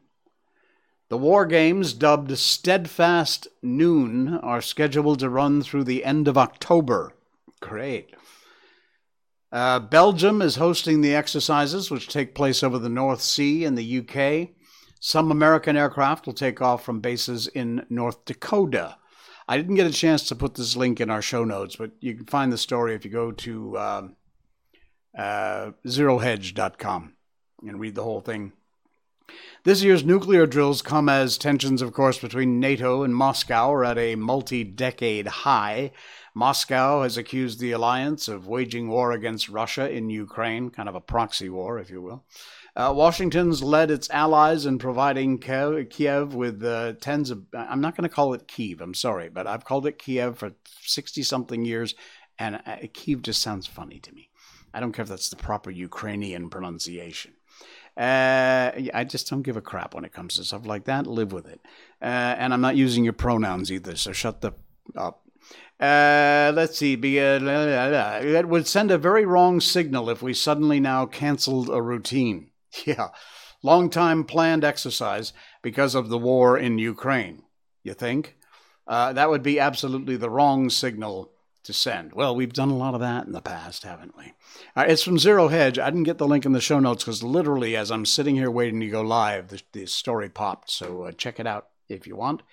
The 1.09 1.17
war 1.17 1.45
games, 1.45 1.93
dubbed 1.93 2.35
Steadfast 2.37 3.47
Noon, 3.61 4.35
are 4.37 4.61
scheduled 4.61 5.19
to 5.19 5.29
run 5.29 5.61
through 5.61 5.83
the 5.83 6.03
end 6.03 6.27
of 6.27 6.37
October. 6.37 7.13
Great. 7.61 8.15
Uh, 9.51 9.79
Belgium 9.79 10.41
is 10.41 10.55
hosting 10.55 11.01
the 11.01 11.13
exercises, 11.13 11.91
which 11.91 12.07
take 12.07 12.33
place 12.33 12.63
over 12.63 12.79
the 12.79 12.89
North 12.89 13.21
Sea 13.21 13.63
in 13.63 13.75
the 13.75 13.99
UK. 13.99 14.49
Some 14.99 15.31
American 15.31 15.77
aircraft 15.77 16.25
will 16.25 16.33
take 16.33 16.61
off 16.61 16.83
from 16.83 16.99
bases 16.99 17.47
in 17.47 17.85
North 17.89 18.25
Dakota. 18.25 18.97
I 19.47 19.57
didn't 19.57 19.75
get 19.75 19.87
a 19.87 19.91
chance 19.91 20.27
to 20.27 20.35
put 20.35 20.55
this 20.55 20.75
link 20.75 20.99
in 20.99 21.09
our 21.09 21.21
show 21.21 21.43
notes, 21.43 21.75
but 21.75 21.91
you 21.99 22.15
can 22.15 22.25
find 22.25 22.51
the 22.51 22.57
story 22.57 22.95
if 22.95 23.05
you 23.05 23.11
go 23.11 23.31
to 23.31 23.77
um, 23.77 24.15
uh, 25.17 25.71
zerohedge.com 25.85 27.13
and 27.67 27.79
read 27.79 27.95
the 27.95 28.03
whole 28.03 28.21
thing. 28.21 28.53
This 29.63 29.81
year's 29.81 30.05
nuclear 30.05 30.45
drills 30.45 30.81
come 30.81 31.09
as 31.09 31.37
tensions, 31.37 31.81
of 31.81 31.93
course, 31.93 32.19
between 32.19 32.59
NATO 32.59 33.03
and 33.03 33.15
Moscow 33.15 33.71
are 33.71 33.83
at 33.83 33.97
a 33.97 34.15
multi 34.15 34.63
decade 34.63 35.27
high. 35.27 35.91
Moscow 36.35 37.01
has 37.01 37.17
accused 37.17 37.59
the 37.59 37.71
alliance 37.71 38.27
of 38.27 38.47
waging 38.47 38.89
war 38.89 39.11
against 39.11 39.49
Russia 39.49 39.89
in 39.89 40.09
Ukraine, 40.09 40.69
kind 40.69 40.87
of 40.87 40.95
a 40.95 41.01
proxy 41.01 41.49
war, 41.49 41.79
if 41.79 41.89
you 41.89 42.01
will. 42.01 42.25
Uh, 42.75 42.91
Washington's 42.93 43.63
led 43.63 43.89
its 43.89 44.09
allies 44.09 44.65
in 44.65 44.77
providing 44.77 45.39
Kiev, 45.39 46.35
with 46.35 46.61
uh, 46.63 46.93
tens 46.99 47.31
of. 47.31 47.45
I'm 47.53 47.79
not 47.79 47.95
going 47.95 48.07
to 48.07 48.13
call 48.13 48.33
it 48.33 48.49
Kyiv. 48.49 48.81
I'm 48.81 48.93
sorry, 48.93 49.29
but 49.29 49.47
I've 49.47 49.63
called 49.63 49.87
it 49.87 49.97
Kiev 49.97 50.37
for 50.37 50.51
60 50.81 51.23
something 51.23 51.63
years, 51.63 51.95
and 52.37 52.57
uh, 52.57 52.77
Kyiv 52.93 53.21
just 53.21 53.41
sounds 53.41 53.65
funny 53.65 53.99
to 53.99 54.13
me. 54.13 54.29
I 54.73 54.81
don't 54.81 54.91
care 54.91 55.03
if 55.03 55.09
that's 55.09 55.29
the 55.29 55.37
proper 55.37 55.71
Ukrainian 55.71 56.49
pronunciation. 56.49 57.31
Uh, 57.95 58.71
I 58.93 59.05
just 59.07 59.29
don't 59.29 59.41
give 59.41 59.55
a 59.55 59.61
crap 59.61 59.95
when 59.95 60.03
it 60.03 60.11
comes 60.11 60.35
to 60.35 60.43
stuff 60.43 60.65
like 60.65 60.83
that. 60.83 61.07
Live 61.07 61.31
with 61.31 61.47
it. 61.47 61.61
Uh, 62.01 62.35
and 62.37 62.53
I'm 62.53 62.59
not 62.59 62.75
using 62.75 63.05
your 63.05 63.13
pronouns 63.13 63.71
either, 63.71 63.95
so 63.95 64.11
shut 64.11 64.41
the 64.41 64.51
up. 64.97 65.21
Uh, 65.79 66.51
let's 66.53 66.77
see. 66.77 66.97
Be, 66.97 67.21
uh, 67.21 67.39
it 67.41 68.49
would 68.49 68.67
send 68.67 68.91
a 68.91 68.97
very 68.97 69.25
wrong 69.25 69.61
signal 69.61 70.09
if 70.09 70.21
we 70.21 70.33
suddenly 70.33 70.81
now 70.81 71.05
canceled 71.05 71.69
a 71.69 71.81
routine. 71.81 72.49
Yeah, 72.85 73.09
long 73.63 73.89
time 73.89 74.23
planned 74.23 74.63
exercise 74.63 75.33
because 75.61 75.95
of 75.95 76.09
the 76.09 76.17
war 76.17 76.57
in 76.57 76.77
Ukraine. 76.77 77.43
You 77.83 77.93
think? 77.93 78.35
Uh, 78.87 79.13
that 79.13 79.29
would 79.29 79.43
be 79.43 79.59
absolutely 79.59 80.17
the 80.17 80.29
wrong 80.29 80.69
signal 80.69 81.31
to 81.63 81.73
send. 81.73 82.13
Well, 82.13 82.35
we've 82.35 82.53
done 82.53 82.69
a 82.69 82.77
lot 82.77 82.93
of 82.93 82.99
that 82.99 83.25
in 83.25 83.31
the 83.31 83.41
past, 83.41 83.83
haven't 83.83 84.15
we? 84.17 84.33
Uh, 84.75 84.85
it's 84.87 85.01
from 85.01 85.17
Zero 85.17 85.47
Hedge. 85.47 85.79
I 85.79 85.89
didn't 85.89 86.03
get 86.03 86.19
the 86.19 86.27
link 86.27 86.45
in 86.45 86.51
the 86.51 86.61
show 86.61 86.79
notes 86.79 87.03
because 87.03 87.23
literally, 87.23 87.75
as 87.75 87.91
I'm 87.91 88.05
sitting 88.05 88.35
here 88.35 88.51
waiting 88.51 88.79
to 88.81 88.87
go 88.87 89.01
live, 89.01 89.47
the, 89.47 89.61
the 89.71 89.85
story 89.87 90.29
popped. 90.29 90.69
So 90.69 91.03
uh, 91.03 91.11
check 91.11 91.39
it 91.39 91.47
out 91.47 91.67
if 91.89 92.05
you 92.05 92.15
want. 92.15 92.43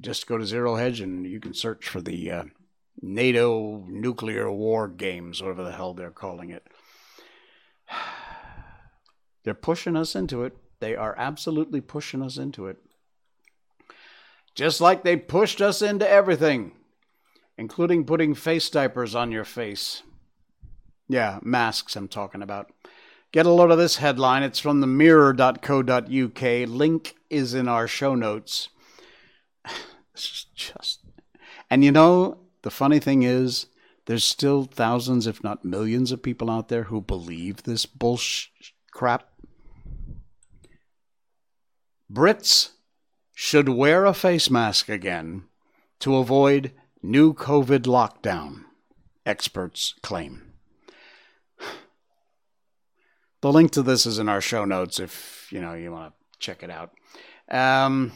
Just 0.00 0.26
go 0.26 0.36
to 0.36 0.46
Zero 0.46 0.76
Hedge 0.76 1.00
and 1.00 1.26
you 1.26 1.40
can 1.40 1.54
search 1.54 1.88
for 1.88 2.00
the 2.02 2.30
uh, 2.30 2.44
NATO 3.00 3.84
nuclear 3.88 4.50
war 4.52 4.86
games, 4.86 5.42
whatever 5.42 5.64
the 5.64 5.72
hell 5.72 5.94
they're 5.94 6.10
calling 6.10 6.50
it. 6.50 6.66
They're 9.44 9.54
pushing 9.54 9.96
us 9.96 10.14
into 10.14 10.44
it. 10.44 10.56
They 10.80 10.94
are 10.94 11.14
absolutely 11.18 11.80
pushing 11.80 12.22
us 12.22 12.36
into 12.36 12.66
it. 12.66 12.78
Just 14.54 14.80
like 14.80 15.02
they 15.04 15.16
pushed 15.16 15.60
us 15.60 15.82
into 15.82 16.08
everything, 16.08 16.72
including 17.56 18.04
putting 18.04 18.34
face 18.34 18.68
diapers 18.70 19.14
on 19.14 19.30
your 19.30 19.44
face. 19.44 20.02
Yeah, 21.08 21.38
masks 21.42 21.96
I'm 21.96 22.08
talking 22.08 22.42
about. 22.42 22.72
Get 23.30 23.46
a 23.46 23.50
load 23.50 23.70
of 23.70 23.78
this 23.78 23.96
headline. 23.96 24.42
It's 24.42 24.58
from 24.58 24.80
the 24.80 24.86
mirror.co.uk. 24.86 26.42
Link 26.42 27.14
is 27.30 27.54
in 27.54 27.68
our 27.68 27.86
show 27.86 28.14
notes. 28.14 28.68
Just. 30.14 31.00
And 31.70 31.84
you 31.84 31.92
know, 31.92 32.38
the 32.62 32.70
funny 32.70 32.98
thing 32.98 33.22
is, 33.22 33.66
there's 34.06 34.24
still 34.24 34.64
thousands, 34.64 35.26
if 35.26 35.44
not 35.44 35.64
millions, 35.64 36.12
of 36.12 36.22
people 36.22 36.50
out 36.50 36.68
there 36.68 36.84
who 36.84 37.02
believe 37.02 37.62
this 37.62 37.84
bullshit 37.84 38.72
crap. 38.92 39.28
Brits 42.12 42.70
should 43.34 43.68
wear 43.68 44.04
a 44.04 44.14
face 44.14 44.50
mask 44.50 44.88
again 44.88 45.44
to 46.00 46.16
avoid 46.16 46.72
new 47.02 47.34
COVID 47.34 47.80
lockdown, 47.80 48.64
experts 49.26 49.94
claim. 50.02 50.52
The 53.40 53.52
link 53.52 53.70
to 53.72 53.82
this 53.82 54.06
is 54.06 54.18
in 54.18 54.28
our 54.28 54.40
show 54.40 54.64
notes 54.64 54.98
if 54.98 55.46
you 55.52 55.60
know 55.60 55.74
you 55.74 55.92
want 55.92 56.12
to 56.12 56.38
check 56.38 56.62
it 56.62 56.70
out. 56.70 56.92
Um, 57.48 58.12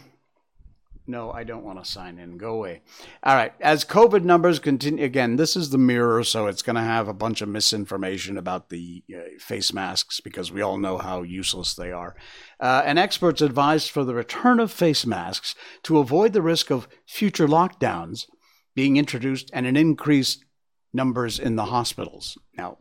no, 1.07 1.33
I 1.33 1.43
don't 1.43 1.65
want 1.65 1.83
to 1.83 1.91
sign 1.91 2.19
in. 2.19 2.39
Go 2.39 2.55
away. 2.55 2.83
All 3.25 3.35
right. 3.35 3.53
As 3.61 3.85
COVID 3.85 4.23
numbers 4.23 4.59
continue, 4.61 5.05
again, 5.05 5.37
this 5.37 5.57
is 5.57 5.71
the 5.71 5.79
mirror, 5.79 6.23
so 6.23 6.47
it's 6.47 6.63
going 6.63 6.77
to 6.77 6.83
have 6.83 7.09
a 7.09 7.15
bunch 7.15 7.43
of 7.43 7.49
misinformation 7.49 8.39
about 8.39 8.69
the 8.69 9.03
uh, 9.13 9.21
face 9.39 9.73
masks 9.73 10.21
because 10.21 10.53
we 10.53 10.63
all 10.63 10.79
know 10.79 10.99
how 10.99 11.23
useless 11.23 11.75
they 11.75 11.91
are. 11.91 12.15
Uh, 12.61 12.83
and 12.85 12.99
experts 12.99 13.43
advised 13.43 13.91
for 13.91 14.05
the 14.05 14.15
return 14.15 14.61
of 14.61 14.71
face 14.71 15.05
masks 15.05 15.57
to 15.83 15.99
avoid 15.99 16.33
the 16.33 16.43
risk 16.43 16.71
of 16.71 16.89
future 17.05 17.49
lockdowns 17.49 18.27
being 18.75 18.97
introduced 18.97 19.51
and 19.53 19.67
an 19.67 19.77
increased 19.77 20.45
numbers 20.93 21.39
in 21.39 21.57
the 21.57 21.67
hospitals. 21.67 22.39
Now, 22.57 22.79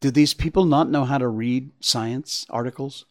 do 0.00 0.10
these 0.10 0.32
people 0.32 0.64
not 0.64 0.90
know 0.90 1.04
how 1.04 1.18
to 1.18 1.28
read 1.28 1.70
science 1.80 2.46
articles? 2.48 3.04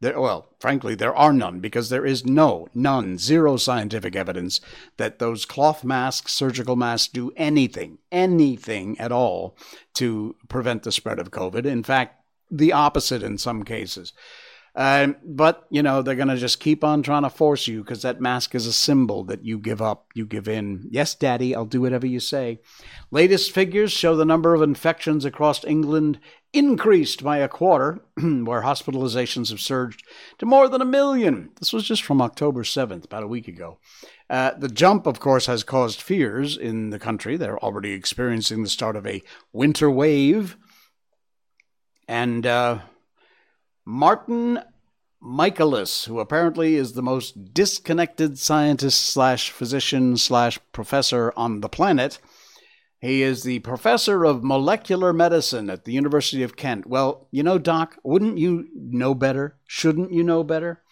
There, 0.00 0.18
well, 0.18 0.48
frankly, 0.58 0.94
there 0.94 1.14
are 1.14 1.32
none 1.32 1.60
because 1.60 1.90
there 1.90 2.06
is 2.06 2.24
no, 2.24 2.68
none, 2.74 3.18
zero 3.18 3.58
scientific 3.58 4.16
evidence 4.16 4.60
that 4.96 5.18
those 5.18 5.44
cloth 5.44 5.84
masks, 5.84 6.32
surgical 6.32 6.74
masks, 6.74 7.08
do 7.08 7.32
anything, 7.36 7.98
anything 8.10 8.98
at 8.98 9.12
all 9.12 9.56
to 9.94 10.36
prevent 10.48 10.84
the 10.84 10.92
spread 10.92 11.18
of 11.18 11.30
COVID. 11.30 11.66
In 11.66 11.82
fact, 11.82 12.24
the 12.50 12.72
opposite 12.72 13.22
in 13.22 13.36
some 13.36 13.62
cases. 13.62 14.14
Um, 14.74 15.16
but, 15.24 15.66
you 15.68 15.82
know, 15.82 16.00
they're 16.00 16.14
going 16.14 16.28
to 16.28 16.36
just 16.36 16.60
keep 16.60 16.84
on 16.84 17.02
trying 17.02 17.24
to 17.24 17.30
force 17.30 17.66
you 17.66 17.82
because 17.82 18.02
that 18.02 18.20
mask 18.20 18.54
is 18.54 18.66
a 18.66 18.72
symbol 18.72 19.24
that 19.24 19.44
you 19.44 19.58
give 19.58 19.82
up, 19.82 20.06
you 20.14 20.24
give 20.24 20.48
in. 20.48 20.86
Yes, 20.90 21.14
Daddy, 21.14 21.54
I'll 21.54 21.64
do 21.64 21.80
whatever 21.80 22.06
you 22.06 22.20
say. 22.20 22.60
Latest 23.10 23.50
figures 23.50 23.92
show 23.92 24.14
the 24.14 24.24
number 24.24 24.54
of 24.54 24.62
infections 24.62 25.24
across 25.24 25.64
England 25.64 26.20
increased 26.52 27.22
by 27.22 27.38
a 27.38 27.48
quarter, 27.48 28.00
where 28.16 28.62
hospitalizations 28.62 29.50
have 29.50 29.60
surged 29.60 30.04
to 30.38 30.46
more 30.46 30.68
than 30.68 30.82
a 30.82 30.86
million. 30.86 31.50
This 31.58 31.72
was 31.72 31.84
just 31.84 32.02
from 32.02 32.20
October 32.20 32.62
7th, 32.62 33.04
about 33.04 33.22
a 33.22 33.28
week 33.28 33.48
ago. 33.48 33.78
Uh, 34.28 34.52
the 34.58 34.68
jump, 34.68 35.06
of 35.06 35.20
course, 35.20 35.46
has 35.46 35.64
caused 35.64 36.00
fears 36.00 36.56
in 36.56 36.90
the 36.90 36.98
country. 36.98 37.36
They're 37.36 37.58
already 37.58 37.92
experiencing 37.92 38.62
the 38.62 38.68
start 38.68 38.96
of 38.96 39.06
a 39.06 39.22
winter 39.52 39.90
wave. 39.90 40.56
And 42.08 42.46
uh, 42.46 42.80
Martin 43.84 44.60
Michaelis, 45.20 46.06
who 46.06 46.18
apparently 46.18 46.76
is 46.76 46.92
the 46.92 47.02
most 47.02 47.52
disconnected 47.52 48.38
scientist 48.38 49.04
slash 49.04 49.50
physician 49.50 50.16
slash 50.16 50.58
professor 50.72 51.32
on 51.36 51.60
the 51.60 51.68
planet. 51.68 52.18
He 53.00 53.22
is 53.22 53.42
the 53.42 53.60
professor 53.60 54.24
of 54.24 54.44
molecular 54.44 55.12
medicine 55.12 55.70
at 55.70 55.84
the 55.84 55.92
University 55.92 56.42
of 56.42 56.56
Kent. 56.56 56.86
Well, 56.86 57.28
you 57.30 57.42
know, 57.42 57.58
Doc, 57.58 57.96
wouldn't 58.04 58.36
you 58.36 58.68
know 58.74 59.14
better? 59.14 59.56
Shouldn't 59.66 60.12
you 60.12 60.22
know 60.22 60.44
better? 60.44 60.82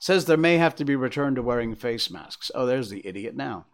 Says 0.00 0.24
there 0.24 0.36
may 0.36 0.58
have 0.58 0.74
to 0.76 0.84
be 0.84 0.96
return 0.96 1.36
to 1.36 1.42
wearing 1.42 1.76
face 1.76 2.10
masks. 2.10 2.50
Oh, 2.54 2.66
there's 2.66 2.90
the 2.90 3.06
idiot 3.06 3.36
now. 3.36 3.66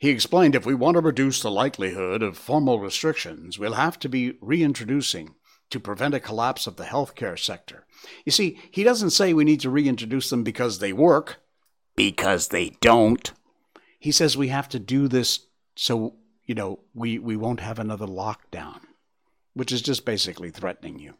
He 0.00 0.10
explained 0.10 0.56
if 0.56 0.66
we 0.66 0.74
want 0.74 0.96
to 0.96 1.00
reduce 1.00 1.40
the 1.40 1.50
likelihood 1.50 2.22
of 2.22 2.36
formal 2.36 2.80
restrictions, 2.80 3.58
we'll 3.58 3.74
have 3.74 3.98
to 4.00 4.08
be 4.08 4.36
reintroducing 4.40 5.34
to 5.70 5.80
prevent 5.80 6.14
a 6.14 6.20
collapse 6.20 6.66
of 6.66 6.76
the 6.76 6.84
healthcare 6.84 7.38
sector. 7.38 7.84
You 8.24 8.32
see, 8.32 8.58
he 8.70 8.82
doesn't 8.82 9.10
say 9.10 9.32
we 9.32 9.44
need 9.44 9.60
to 9.60 9.70
reintroduce 9.70 10.30
them 10.30 10.42
because 10.42 10.78
they 10.78 10.92
work, 10.92 11.40
because 11.94 12.48
they 12.48 12.70
don't. 12.80 13.32
He 13.98 14.12
says 14.12 14.36
we 14.36 14.48
have 14.48 14.68
to 14.70 14.78
do 14.78 15.08
this 15.08 15.46
so, 15.74 16.14
you 16.48 16.54
know, 16.54 16.80
we, 16.94 17.18
we 17.18 17.36
won't 17.36 17.60
have 17.60 17.78
another 17.78 18.06
lockdown, 18.06 18.80
which 19.52 19.70
is 19.70 19.82
just 19.82 20.04
basically 20.06 20.50
threatening 20.50 20.98
you. 20.98 21.14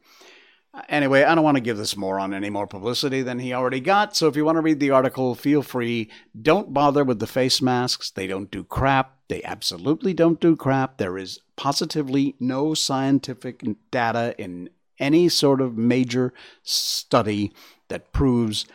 Anyway, 0.88 1.22
I 1.22 1.34
don't 1.34 1.44
want 1.44 1.56
to 1.56 1.62
give 1.62 1.76
this 1.76 1.96
moron 1.96 2.32
any 2.32 2.50
more 2.50 2.66
publicity 2.66 3.22
than 3.22 3.38
he 3.38 3.52
already 3.52 3.80
got, 3.80 4.16
so 4.16 4.26
if 4.26 4.36
you 4.36 4.44
want 4.44 4.56
to 4.56 4.62
read 4.62 4.80
the 4.80 4.90
article, 4.90 5.34
feel 5.34 5.62
free. 5.62 6.10
Don't 6.40 6.72
bother 6.72 7.04
with 7.04 7.18
the 7.18 7.26
face 7.26 7.60
masks. 7.60 8.10
They 8.10 8.26
don't 8.26 8.50
do 8.50 8.64
crap. 8.64 9.16
They 9.28 9.42
absolutely 9.44 10.14
don't 10.14 10.40
do 10.40 10.56
crap. 10.56 10.96
There 10.96 11.18
is 11.18 11.40
positively 11.56 12.34
no 12.40 12.72
scientific 12.72 13.62
data 13.90 14.34
in 14.38 14.70
any 14.98 15.28
sort 15.28 15.60
of 15.60 15.76
major 15.76 16.32
study 16.62 17.52
that 17.88 18.12
proves 18.12 18.66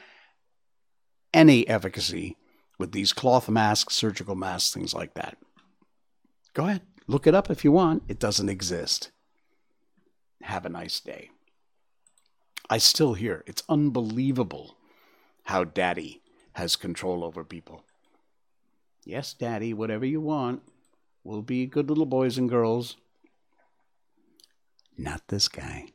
any 1.34 1.68
efficacy 1.68 2.38
with 2.78 2.92
these 2.92 3.14
cloth 3.14 3.50
masks, 3.50 3.96
surgical 3.96 4.36
masks, 4.36 4.74
things 4.74 4.94
like 4.94 5.16
that. 5.16 5.38
Go 6.54 6.66
ahead, 6.68 6.82
look 7.08 7.28
it 7.28 7.36
up 7.36 7.50
if 7.50 7.64
you 7.64 7.72
want. 7.72 8.04
It 8.08 8.20
doesn't 8.20 8.50
exist. 8.50 9.12
Have 10.44 10.66
a 10.66 10.70
nice 10.70 11.00
day. 11.00 11.30
I 12.70 12.78
still 12.78 13.14
hear 13.14 13.44
it's 13.48 13.64
unbelievable 13.68 14.78
how 15.44 15.64
daddy 15.64 16.22
has 16.54 16.76
control 16.76 17.24
over 17.24 17.44
people. 17.44 17.84
Yes, 19.06 19.34
daddy, 19.34 19.74
whatever 19.74 20.06
you 20.06 20.22
want. 20.22 20.62
We'll 21.24 21.42
be 21.42 21.66
good 21.66 21.90
little 21.90 22.06
boys 22.06 22.38
and 22.38 22.50
girls. 22.50 22.96
Not 24.98 25.28
this 25.28 25.48
guy. 25.48 25.88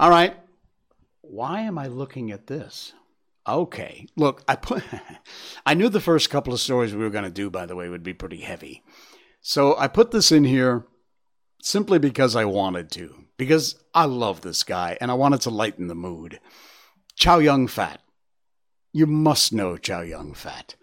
All 0.00 0.10
right. 0.10 0.36
Why 1.20 1.60
am 1.60 1.78
I 1.78 1.86
looking 1.86 2.30
at 2.30 2.46
this? 2.46 2.92
Okay. 3.46 4.06
Look, 4.16 4.42
I 4.48 4.56
put 4.56 4.84
I 5.66 5.74
knew 5.74 5.88
the 5.88 6.00
first 6.00 6.30
couple 6.30 6.52
of 6.52 6.60
stories 6.60 6.94
we 6.94 7.02
were 7.02 7.10
going 7.10 7.24
to 7.24 7.30
do 7.30 7.50
by 7.50 7.66
the 7.66 7.76
way 7.76 7.88
would 7.88 8.02
be 8.02 8.14
pretty 8.14 8.40
heavy. 8.40 8.82
So 9.42 9.76
I 9.76 9.88
put 9.88 10.12
this 10.12 10.30
in 10.30 10.44
here 10.44 10.86
simply 11.60 11.98
because 11.98 12.36
I 12.36 12.44
wanted 12.44 12.90
to. 12.92 13.24
Because 13.36 13.76
I 13.92 14.04
love 14.04 14.40
this 14.40 14.62
guy 14.62 14.96
and 15.00 15.10
I 15.10 15.14
wanted 15.14 15.40
to 15.42 15.50
lighten 15.50 15.88
the 15.88 15.94
mood. 15.94 16.38
Chow 17.16 17.38
Yun 17.38 17.66
Fat. 17.66 18.00
You 18.92 19.06
must 19.06 19.52
know 19.52 19.76
Chow 19.76 20.02
Yun 20.02 20.34
Fat. 20.34 20.76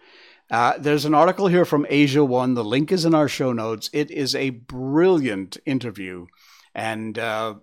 Uh, 0.50 0.74
there's 0.78 1.04
an 1.04 1.14
article 1.14 1.46
here 1.46 1.64
from 1.64 1.86
Asia 1.88 2.24
One. 2.24 2.54
The 2.54 2.64
link 2.64 2.92
is 2.92 3.04
in 3.04 3.14
our 3.14 3.28
show 3.28 3.52
notes. 3.52 3.88
It 3.92 4.10
is 4.10 4.34
a 4.34 4.50
brilliant 4.50 5.56
interview 5.64 6.26
and 6.74 7.18
uh, 7.18 7.54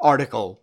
article 0.00 0.62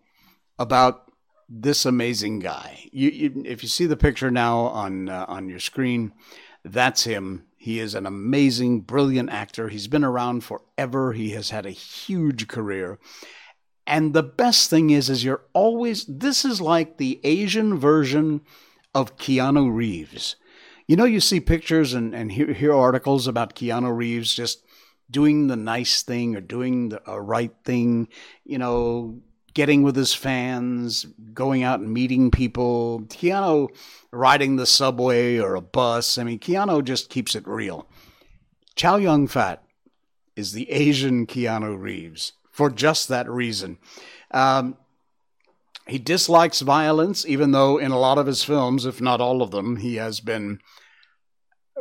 about 0.58 1.12
this 1.49 1.86
amazing 1.86 2.39
guy. 2.39 2.89
You, 2.91 3.10
you, 3.10 3.43
if 3.45 3.62
you 3.63 3.69
see 3.69 3.86
the 3.86 3.97
picture 3.97 4.32
now 4.32 4.60
on 4.60 5.10
uh, 5.10 5.25
on 5.27 5.49
your 5.49 5.60
screen, 5.60 6.13
that's 6.63 7.03
him. 7.03 7.45
He 7.63 7.80
is 7.80 7.95
an 7.95 8.06
amazing, 8.06 8.82
brilliant 8.82 9.30
actor. 9.30 9.69
He's 9.69 9.88
been 9.88 10.04
around 10.04 10.43
forever. 10.43 11.13
He 11.13 11.30
has 11.30 11.52
had 11.52 11.65
a 11.65 11.71
huge 11.71 12.49
career. 12.49 12.99
And 13.88 14.13
the 14.13 14.21
best 14.21 14.69
thing 14.69 14.89
is, 14.89 15.10
is 15.10 15.23
you're 15.23 15.45
always. 15.54 16.04
This 16.06 16.43
is 16.43 16.60
like 16.60 16.97
the 16.97 17.21
Asian 17.23 17.80
version 17.80 18.41
of 18.93 19.15
Keanu 19.15 19.73
Reeves. 19.73 20.36
You 20.89 20.97
know, 20.97 21.06
you 21.06 21.21
see 21.21 21.39
pictures 21.39 21.93
and, 21.93 22.13
and 22.13 22.34
hear, 22.34 22.52
hear 22.52 22.73
articles 22.73 23.28
about 23.28 23.56
Keanu 23.56 23.95
Reeves 23.95 24.36
just 24.36 24.65
doing 25.10 25.47
the 25.47 25.56
nice 25.56 26.02
thing 26.02 26.36
or 26.36 26.41
doing 26.41 26.89
the 26.89 26.99
right 27.17 27.54
thing, 27.63 28.10
you 28.43 28.58
know, 28.58 29.21
getting 29.53 29.83
with 29.83 29.95
his 29.95 30.13
fans, 30.13 31.05
going 31.33 31.63
out 31.63 31.79
and 31.79 31.93
meeting 31.93 32.31
people. 32.31 33.01
Keanu 33.07 33.69
riding 34.11 34.55
the 34.55 34.65
subway 34.65 35.37
or 35.37 35.55
a 35.55 35.61
bus. 35.61 36.17
I 36.17 36.23
mean, 36.23 36.39
Keanu 36.39 36.83
just 36.83 37.09
keeps 37.09 37.35
it 37.35 37.47
real. 37.47 37.87
Chow 38.75 38.95
Yun 38.95 39.27
Fat 39.27 39.63
is 40.35 40.53
the 40.53 40.69
Asian 40.71 41.27
Keanu 41.27 41.79
Reeves 41.79 42.33
for 42.51 42.69
just 42.69 43.07
that 43.09 43.29
reason. 43.29 43.77
Um, 44.31 44.77
he 45.87 45.99
dislikes 45.99 46.61
violence, 46.61 47.25
even 47.25 47.51
though 47.51 47.77
in 47.77 47.91
a 47.91 47.99
lot 47.99 48.17
of 48.17 48.25
his 48.25 48.43
films, 48.43 48.85
if 48.85 49.01
not 49.01 49.19
all 49.19 49.41
of 49.41 49.51
them, 49.51 49.77
he 49.77 49.95
has 49.95 50.19
been 50.19 50.59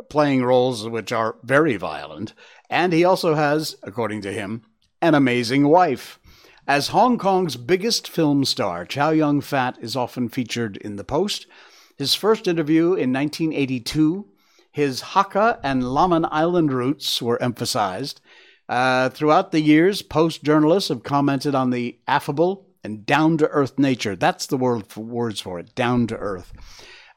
playing 0.09 0.43
roles 0.43 0.87
which 0.87 1.11
are 1.11 1.37
very 1.43 1.77
violent. 1.77 2.33
And 2.69 2.91
he 2.91 3.05
also 3.05 3.35
has, 3.35 3.75
according 3.83 4.21
to 4.23 4.33
him, 4.33 4.63
an 5.01 5.15
amazing 5.15 5.67
wife. 5.67 6.19
As 6.67 6.87
Hong 6.89 7.17
Kong's 7.17 7.57
biggest 7.57 8.07
film 8.07 8.45
star, 8.45 8.85
Chow 8.85 9.09
Yun 9.09 9.41
Fat 9.41 9.77
is 9.81 9.97
often 9.97 10.29
featured 10.29 10.77
in 10.77 10.95
The 10.95 11.03
Post. 11.03 11.45
His 11.97 12.15
first 12.15 12.47
interview 12.47 12.93
in 12.93 13.11
1982, 13.11 14.25
his 14.71 15.01
Hakka 15.01 15.59
and 15.61 15.83
Lamma 15.83 16.25
Island 16.31 16.71
roots 16.71 17.21
were 17.21 17.41
emphasized. 17.41 18.21
Uh, 18.69 19.09
throughout 19.09 19.51
the 19.51 19.59
years, 19.59 20.01
Post 20.01 20.45
journalists 20.45 20.87
have 20.87 21.03
commented 21.03 21.53
on 21.53 21.71
the 21.71 21.99
affable 22.07 22.65
and 22.81 23.05
down 23.05 23.37
to 23.39 23.49
earth 23.49 23.77
nature. 23.77 24.15
That's 24.15 24.45
the 24.45 24.57
word 24.57 24.87
for, 24.87 25.01
words 25.01 25.41
for 25.41 25.59
it 25.59 25.75
down 25.75 26.07
to 26.07 26.15
earth. 26.15 26.53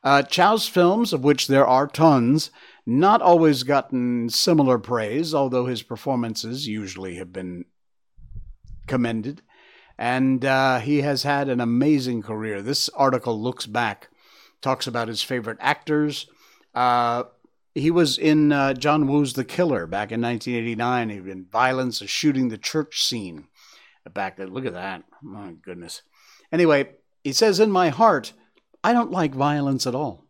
Uh, 0.02 0.22
Chow's 0.24 0.66
films, 0.66 1.12
of 1.12 1.22
which 1.22 1.46
there 1.46 1.66
are 1.66 1.86
tons, 1.86 2.50
not 2.84 3.22
always 3.22 3.62
gotten 3.62 4.28
similar 4.28 4.80
praise, 4.80 5.32
although 5.32 5.66
his 5.66 5.84
performances 5.84 6.66
usually 6.66 7.14
have 7.14 7.32
been 7.32 7.64
commended. 8.86 9.42
And 9.98 10.44
uh, 10.44 10.80
he 10.80 11.02
has 11.02 11.22
had 11.22 11.48
an 11.48 11.60
amazing 11.60 12.22
career. 12.22 12.60
This 12.60 12.88
article 12.90 13.40
looks 13.40 13.66
back, 13.66 14.08
talks 14.60 14.86
about 14.86 15.08
his 15.08 15.22
favorite 15.22 15.58
actors. 15.60 16.26
Uh, 16.74 17.24
he 17.74 17.90
was 17.90 18.18
in 18.18 18.52
uh, 18.52 18.74
John 18.74 19.06
Woo's 19.06 19.34
The 19.34 19.44
Killer 19.44 19.86
back 19.86 20.12
in 20.12 20.20
1989. 20.20 21.10
He 21.10 21.20
was 21.20 21.36
Violence, 21.50 22.00
a 22.00 22.06
shooting 22.06 22.48
the 22.48 22.58
church 22.58 23.02
scene 23.02 23.48
back 24.12 24.36
then. 24.36 24.52
Look 24.52 24.66
at 24.66 24.74
that. 24.74 25.04
My 25.22 25.52
goodness. 25.62 26.02
Anyway, 26.52 26.90
he 27.24 27.32
says, 27.32 27.60
In 27.60 27.70
my 27.70 27.88
heart, 27.88 28.32
I 28.84 28.92
don't 28.92 29.10
like 29.10 29.34
violence 29.34 29.86
at 29.86 29.94
all. 29.94 30.24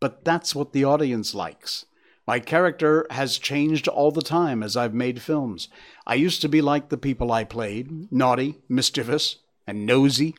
But 0.00 0.24
that's 0.24 0.54
what 0.54 0.72
the 0.72 0.84
audience 0.84 1.34
likes. 1.34 1.86
My 2.28 2.40
character 2.40 3.06
has 3.08 3.38
changed 3.38 3.88
all 3.88 4.10
the 4.10 4.20
time 4.20 4.62
as 4.62 4.76
I've 4.76 4.92
made 4.92 5.22
films. 5.22 5.68
I 6.06 6.16
used 6.16 6.42
to 6.42 6.48
be 6.50 6.60
like 6.60 6.90
the 6.90 6.98
people 6.98 7.32
I 7.32 7.42
played 7.42 8.12
naughty, 8.12 8.56
mischievous, 8.68 9.36
and 9.66 9.86
nosy. 9.86 10.34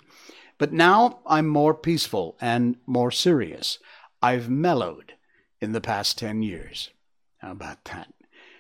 But 0.60 0.72
now 0.72 1.18
I'm 1.26 1.48
more 1.48 1.74
peaceful 1.74 2.38
and 2.40 2.76
more 2.86 3.10
serious. 3.10 3.80
I've 4.22 4.52
mellowed 4.52 5.14
in 5.62 5.72
the 5.72 5.82
past 5.82 6.20
10 6.20 6.44
years. 6.44 6.92
How 7.40 7.54
about 7.54 7.84
that? 7.86 8.14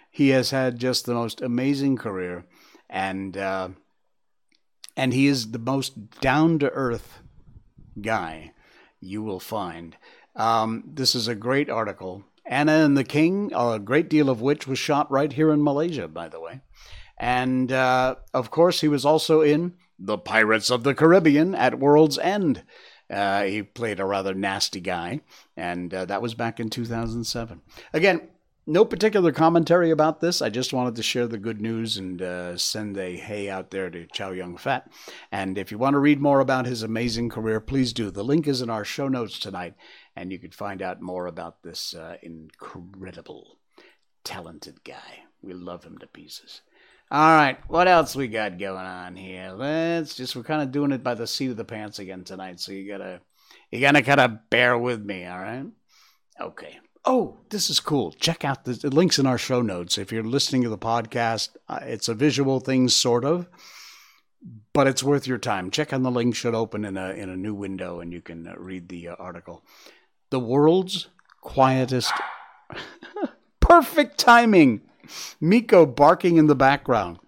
He 0.09 0.29
has 0.29 0.49
had 0.49 0.79
just 0.79 1.05
the 1.05 1.13
most 1.13 1.39
amazing 1.39 1.97
career, 1.97 2.45
and 2.89 3.37
uh, 3.37 3.69
and 4.97 5.13
he 5.13 5.27
is 5.27 5.51
the 5.51 5.59
most 5.59 6.19
down 6.19 6.57
to 6.59 6.71
earth 6.71 7.19
guy 8.01 8.53
you 8.99 9.21
will 9.21 9.39
find. 9.39 9.97
Um, 10.35 10.83
this 10.87 11.13
is 11.13 11.27
a 11.27 11.35
great 11.35 11.69
article. 11.69 12.23
Anna 12.49 12.83
and 12.83 12.97
the 12.97 13.03
King, 13.03 13.51
a 13.55 13.79
great 13.79 14.09
deal 14.09 14.27
of 14.27 14.41
which 14.41 14.67
was 14.67 14.79
shot 14.79 15.09
right 15.11 15.31
here 15.31 15.51
in 15.51 15.63
Malaysia, 15.63 16.07
by 16.07 16.27
the 16.27 16.41
way. 16.41 16.61
And 17.17 17.71
uh, 17.71 18.15
of 18.33 18.49
course, 18.49 18.81
he 18.81 18.87
was 18.87 19.05
also 19.05 19.41
in 19.41 19.75
The 19.99 20.17
Pirates 20.17 20.71
of 20.71 20.83
the 20.83 20.95
Caribbean 20.95 21.53
at 21.53 21.79
World's 21.79 22.17
End. 22.17 22.63
Uh, 23.07 23.43
he 23.43 23.61
played 23.61 23.99
a 23.99 24.05
rather 24.05 24.33
nasty 24.33 24.79
guy, 24.79 25.21
and 25.55 25.93
uh, 25.93 26.05
that 26.05 26.21
was 26.23 26.33
back 26.33 26.59
in 26.59 26.69
2007. 26.69 27.61
Again, 27.93 28.29
no 28.69 28.85
particular 28.85 29.31
commentary 29.31 29.89
about 29.89 30.21
this. 30.21 30.41
I 30.41 30.49
just 30.49 30.73
wanted 30.73 30.95
to 30.95 31.03
share 31.03 31.27
the 31.27 31.39
good 31.39 31.59
news 31.59 31.97
and 31.97 32.21
uh, 32.21 32.55
send 32.55 32.97
a 32.97 33.17
hey 33.17 33.49
out 33.49 33.71
there 33.71 33.89
to 33.89 34.05
Chow 34.05 34.29
Yun 34.29 34.57
Fat. 34.57 34.91
And 35.31 35.57
if 35.57 35.71
you 35.71 35.79
want 35.79 35.95
to 35.95 35.99
read 35.99 36.21
more 36.21 36.39
about 36.39 36.67
his 36.67 36.83
amazing 36.83 37.29
career, 37.29 37.59
please 37.59 37.93
do. 37.93 38.11
The 38.11 38.23
link 38.23 38.47
is 38.47 38.61
in 38.61 38.69
our 38.69 38.85
show 38.85 39.07
notes 39.07 39.39
tonight, 39.39 39.73
and 40.15 40.31
you 40.31 40.37
can 40.37 40.51
find 40.51 40.83
out 40.83 41.01
more 41.01 41.25
about 41.25 41.63
this 41.63 41.95
uh, 41.95 42.17
incredible, 42.21 43.57
talented 44.23 44.83
guy. 44.83 45.23
We 45.41 45.53
love 45.53 45.83
him 45.83 45.97
to 45.97 46.07
pieces. 46.07 46.61
All 47.11 47.35
right, 47.35 47.57
what 47.67 47.87
else 47.87 48.15
we 48.15 48.27
got 48.27 48.59
going 48.59 48.77
on 48.77 49.15
here? 49.15 49.51
Let's 49.51 50.13
just 50.13 50.35
we're 50.35 50.43
kind 50.43 50.61
of 50.61 50.71
doing 50.71 50.91
it 50.91 51.03
by 51.03 51.15
the 51.15 51.25
seat 51.25 51.49
of 51.49 51.57
the 51.57 51.65
pants 51.65 51.97
again 51.97 52.23
tonight, 52.23 52.59
so 52.59 52.71
you 52.71 52.87
gotta 52.87 53.21
you 53.71 53.79
gotta 53.79 54.03
kind 54.03 54.19
of 54.19 54.47
bear 54.51 54.77
with 54.77 55.03
me, 55.03 55.25
all 55.25 55.39
right? 55.39 55.65
Okay. 56.39 56.77
Oh, 57.05 57.37
this 57.49 57.69
is 57.69 57.79
cool. 57.79 58.11
Check 58.11 58.43
out 58.43 58.65
the, 58.65 58.89
links 58.89 59.19
in 59.19 59.25
our 59.25 59.37
show 59.37 59.61
notes. 59.61 59.97
If 59.97 60.11
you're 60.11 60.23
listening 60.23 60.63
to 60.63 60.69
the 60.69 60.77
podcast, 60.77 61.49
uh, 61.67 61.79
it's 61.83 62.09
a 62.09 62.13
visual 62.13 62.59
thing, 62.59 62.89
sort 62.89 63.23
of, 63.23 63.47
but 64.73 64.87
it's 64.87 65.03
worth 65.03 65.25
your 65.25 65.37
time. 65.37 65.71
Check 65.71 65.93
on 65.93 66.03
the 66.03 66.11
link; 66.11 66.35
should 66.35 66.55
open 66.55 66.85
in 66.85 66.97
a 66.97 67.09
in 67.11 67.29
a 67.29 67.37
new 67.37 67.53
window, 67.53 67.99
and 67.99 68.11
you 68.11 68.21
can 68.21 68.47
uh, 68.47 68.55
read 68.57 68.89
the 68.89 69.09
uh, 69.09 69.15
article. 69.15 69.63
The 70.29 70.39
world's 70.39 71.07
quietest. 71.41 72.13
Perfect 73.59 74.17
timing. 74.17 74.81
Miko 75.41 75.85
barking 75.85 76.37
in 76.37 76.47
the 76.47 76.55
background. 76.55 77.19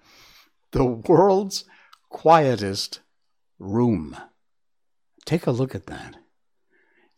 The 0.72 0.86
world's 0.86 1.66
quietest 2.10 3.00
room. 3.58 4.16
Take 5.26 5.48
a 5.48 5.52
look 5.52 5.74
at 5.74 5.88
that. 5.88 6.18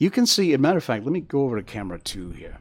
You 0.04 0.12
can 0.12 0.26
see, 0.26 0.52
a 0.52 0.58
matter 0.58 0.80
of 0.80 0.84
fact, 0.84 1.06
let 1.06 1.14
me 1.14 1.22
go 1.22 1.44
over 1.44 1.56
to 1.56 1.64
camera 1.64 1.98
two 1.98 2.32
here. 2.32 2.58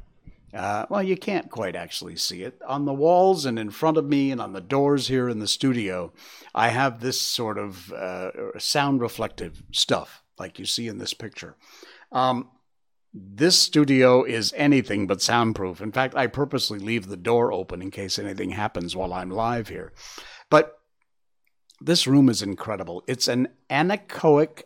Uh, 0.54 0.86
well, 0.88 1.02
you 1.02 1.16
can't 1.16 1.50
quite 1.50 1.74
actually 1.74 2.14
see 2.14 2.44
it. 2.44 2.56
On 2.68 2.84
the 2.84 2.92
walls 2.92 3.46
and 3.46 3.58
in 3.58 3.70
front 3.70 3.96
of 3.96 4.04
me 4.04 4.30
and 4.30 4.40
on 4.40 4.52
the 4.52 4.60
doors 4.60 5.08
here 5.08 5.28
in 5.28 5.40
the 5.40 5.48
studio, 5.48 6.12
I 6.54 6.68
have 6.68 7.00
this 7.00 7.20
sort 7.20 7.58
of 7.58 7.92
uh, 7.92 8.30
sound 8.60 9.00
reflective 9.00 9.64
stuff, 9.72 10.22
like 10.38 10.60
you 10.60 10.66
see 10.66 10.86
in 10.86 10.98
this 10.98 11.14
picture. 11.14 11.56
Um, 12.12 12.48
this 13.12 13.58
studio 13.58 14.22
is 14.22 14.54
anything 14.56 15.08
but 15.08 15.20
soundproof. 15.20 15.80
In 15.80 15.90
fact, 15.90 16.14
I 16.14 16.28
purposely 16.28 16.78
leave 16.78 17.08
the 17.08 17.16
door 17.16 17.52
open 17.52 17.82
in 17.82 17.90
case 17.90 18.20
anything 18.20 18.50
happens 18.50 18.94
while 18.94 19.12
I'm 19.12 19.30
live 19.30 19.66
here. 19.66 19.92
But 20.48 20.78
this 21.80 22.06
room 22.06 22.28
is 22.28 22.40
incredible. 22.40 23.02
It's 23.08 23.26
an 23.26 23.48
anechoic 23.68 24.62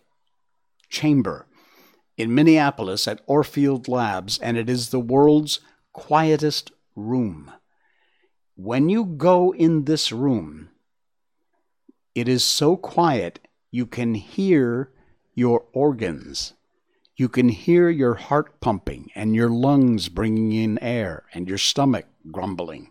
chamber 0.90 1.46
in 2.16 2.34
Minneapolis 2.34 3.06
at 3.06 3.26
Orfield 3.26 3.88
Labs, 3.88 4.38
and 4.38 4.56
it 4.56 4.70
is 4.70 4.88
the 4.88 5.00
world's 5.00 5.60
quietest 5.92 6.72
room. 6.94 7.52
When 8.54 8.88
you 8.88 9.04
go 9.04 9.52
in 9.52 9.84
this 9.84 10.10
room, 10.12 10.70
it 12.14 12.28
is 12.28 12.42
so 12.42 12.76
quiet 12.76 13.40
you 13.70 13.86
can 13.86 14.14
hear 14.14 14.90
your 15.34 15.66
organs. 15.74 16.54
You 17.16 17.28
can 17.28 17.50
hear 17.50 17.90
your 17.90 18.14
heart 18.14 18.60
pumping 18.60 19.10
and 19.14 19.34
your 19.34 19.50
lungs 19.50 20.08
bringing 20.08 20.52
in 20.52 20.78
air 20.78 21.24
and 21.34 21.48
your 21.48 21.58
stomach 21.58 22.06
grumbling. 22.30 22.90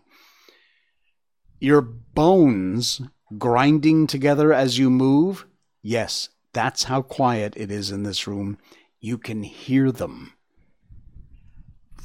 Your 1.58 1.80
bones 1.80 3.02
grinding 3.36 4.06
together 4.06 4.52
as 4.52 4.78
you 4.78 4.90
move. 4.90 5.46
Yes, 5.82 6.28
that's 6.52 6.84
how 6.84 7.02
quiet 7.02 7.54
it 7.56 7.70
is 7.70 7.90
in 7.90 8.04
this 8.04 8.26
room. 8.26 8.58
You 9.06 9.18
can 9.18 9.44
hear 9.44 9.92
them. 9.92 10.32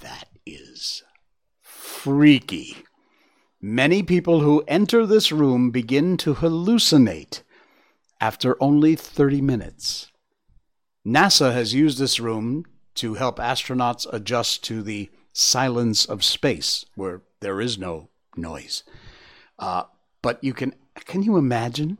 That 0.01 0.27
is 0.45 1.01
freaky. 1.59 2.77
Many 3.59 4.03
people 4.03 4.41
who 4.41 4.63
enter 4.67 5.07
this 5.07 5.31
room 5.31 5.71
begin 5.71 6.15
to 6.17 6.35
hallucinate 6.35 7.41
after 8.19 8.55
only 8.61 8.95
30 8.95 9.41
minutes. 9.41 10.11
NASA 11.03 11.51
has 11.51 11.73
used 11.73 11.97
this 11.97 12.19
room 12.19 12.65
to 12.93 13.15
help 13.15 13.39
astronauts 13.39 14.05
adjust 14.13 14.63
to 14.65 14.83
the 14.83 15.09
silence 15.33 16.05
of 16.05 16.23
space, 16.23 16.85
where 16.93 17.23
there 17.39 17.59
is 17.59 17.79
no 17.79 18.09
noise. 18.37 18.83
Uh, 19.57 19.85
but 20.21 20.37
you 20.43 20.53
can 20.53 20.75
can 20.93 21.23
you 21.23 21.37
imagine? 21.37 21.97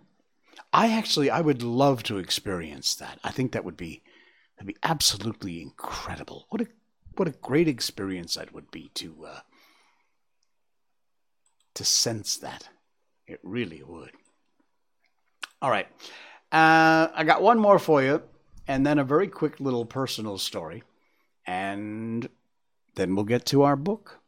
I 0.72 0.94
actually 0.94 1.32
I 1.32 1.42
would 1.42 1.64
love 1.64 2.04
to 2.04 2.20
experience 2.20 2.94
that. 2.94 3.18
I 3.24 3.32
think 3.32 3.52
that 3.54 3.66
would 3.66 3.78
be 3.78 4.04
that'd 4.62 4.76
be 4.76 4.80
absolutely 4.84 5.60
incredible. 5.60 6.46
What 6.50 6.62
a 6.62 6.68
what 7.16 7.28
a 7.28 7.32
great 7.32 7.68
experience 7.68 8.36
that 8.36 8.54
would 8.54 8.70
be 8.70 8.92
to 8.94 9.26
uh, 9.26 9.40
to 11.74 11.84
sense 11.84 12.38
that. 12.38 12.70
It 13.26 13.40
really 13.42 13.82
would. 13.82 14.12
All 15.64 15.72
right, 15.72 15.88
uh, 16.52 17.08
I 17.14 17.24
got 17.26 17.42
one 17.42 17.58
more 17.58 17.80
for 17.80 18.04
you, 18.04 18.22
and 18.68 18.86
then 18.86 19.00
a 19.00 19.04
very 19.04 19.28
quick 19.28 19.60
little 19.60 19.86
personal 19.86 20.38
story, 20.38 20.84
and 21.48 22.30
then 22.94 23.16
we'll 23.16 23.26
get 23.26 23.48
to 23.48 23.64
our 23.64 23.76
book. 23.76 24.21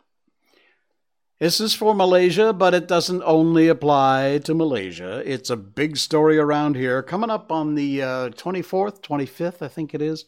This 1.39 1.59
is 1.59 1.73
for 1.73 1.95
Malaysia, 1.95 2.53
but 2.53 2.73
it 2.73 2.87
doesn't 2.87 3.23
only 3.25 3.67
apply 3.67 4.39
to 4.45 4.53
Malaysia. 4.53 5.21
It's 5.25 5.49
a 5.49 5.57
big 5.57 5.97
story 5.97 6.37
around 6.37 6.75
here. 6.75 7.01
Coming 7.01 7.31
up 7.31 7.51
on 7.51 7.75
the 7.75 8.01
uh, 8.01 8.29
24th, 8.29 9.01
25th, 9.01 9.61
I 9.61 9.67
think 9.67 9.93
it 9.93 10.01
is. 10.01 10.25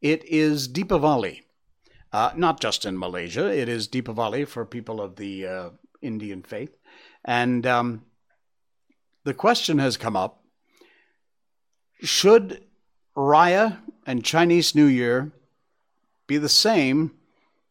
It 0.00 0.24
is 0.24 0.66
Deepavali. 0.66 1.42
Uh, 2.12 2.32
not 2.36 2.58
just 2.60 2.86
in 2.86 2.98
Malaysia, 2.98 3.46
it 3.46 3.68
is 3.68 3.86
Deepavali 3.86 4.48
for 4.48 4.64
people 4.64 5.00
of 5.00 5.16
the 5.16 5.46
uh, 5.46 5.70
Indian 6.00 6.42
faith. 6.42 6.74
And 7.24 7.66
um, 7.66 8.06
the 9.24 9.34
question 9.34 9.78
has 9.78 9.96
come 9.96 10.16
up 10.16 10.42
should 12.02 12.64
Raya 13.16 13.78
and 14.06 14.24
Chinese 14.24 14.74
New 14.74 14.86
Year 14.86 15.32
be 16.26 16.38
the 16.38 16.48
same 16.48 17.12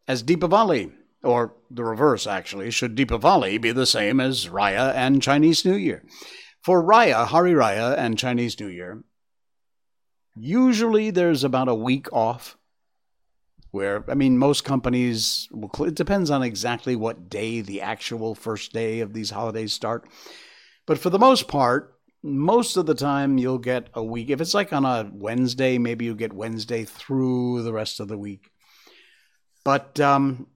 as 0.07 0.23
Deepavali? 0.23 0.91
Or 1.25 1.55
the 1.71 1.83
reverse, 1.83 2.27
actually. 2.27 2.71
Should 2.71 2.95
Deepavali 2.95 3.59
be 3.59 3.71
the 3.71 3.85
same 3.85 4.19
as 4.19 4.47
Raya 4.47 4.93
and 4.93 5.21
Chinese 5.21 5.65
New 5.65 5.75
Year? 5.75 6.03
For 6.61 6.83
Raya, 6.83 7.25
Hari 7.25 7.53
Raya, 7.53 7.97
and 7.97 8.17
Chinese 8.17 8.59
New 8.59 8.67
Year, 8.67 9.03
usually 10.35 11.09
there's 11.09 11.43
about 11.43 11.67
a 11.67 11.75
week 11.75 12.11
off 12.13 12.57
where 13.71 14.09
I 14.09 14.13
mean 14.13 14.37
most 14.37 14.63
companies 14.63 15.49
will 15.51 15.69
it 15.83 15.95
depends 15.95 16.29
on 16.29 16.41
exactly 16.43 16.95
what 16.95 17.29
day 17.29 17.59
the 17.59 17.81
actual 17.81 18.33
first 18.33 18.71
day 18.71 19.01
of 19.01 19.13
these 19.13 19.31
holidays 19.31 19.73
start. 19.73 20.07
But 20.85 20.97
for 20.97 21.09
the 21.09 21.19
most 21.19 21.49
part, 21.49 21.95
most 22.23 22.77
of 22.77 22.85
the 22.85 22.95
time 22.95 23.37
you'll 23.37 23.57
get 23.57 23.89
a 23.93 24.03
week. 24.03 24.29
If 24.29 24.39
it's 24.39 24.53
like 24.53 24.71
on 24.71 24.85
a 24.85 25.09
Wednesday, 25.13 25.77
maybe 25.77 26.05
you'll 26.05 26.15
get 26.15 26.33
Wednesday 26.33 26.85
through 26.85 27.63
the 27.63 27.73
rest 27.73 27.99
of 27.99 28.07
the 28.07 28.17
week. 28.17 28.49
But 29.65 29.99
um, 29.99 30.47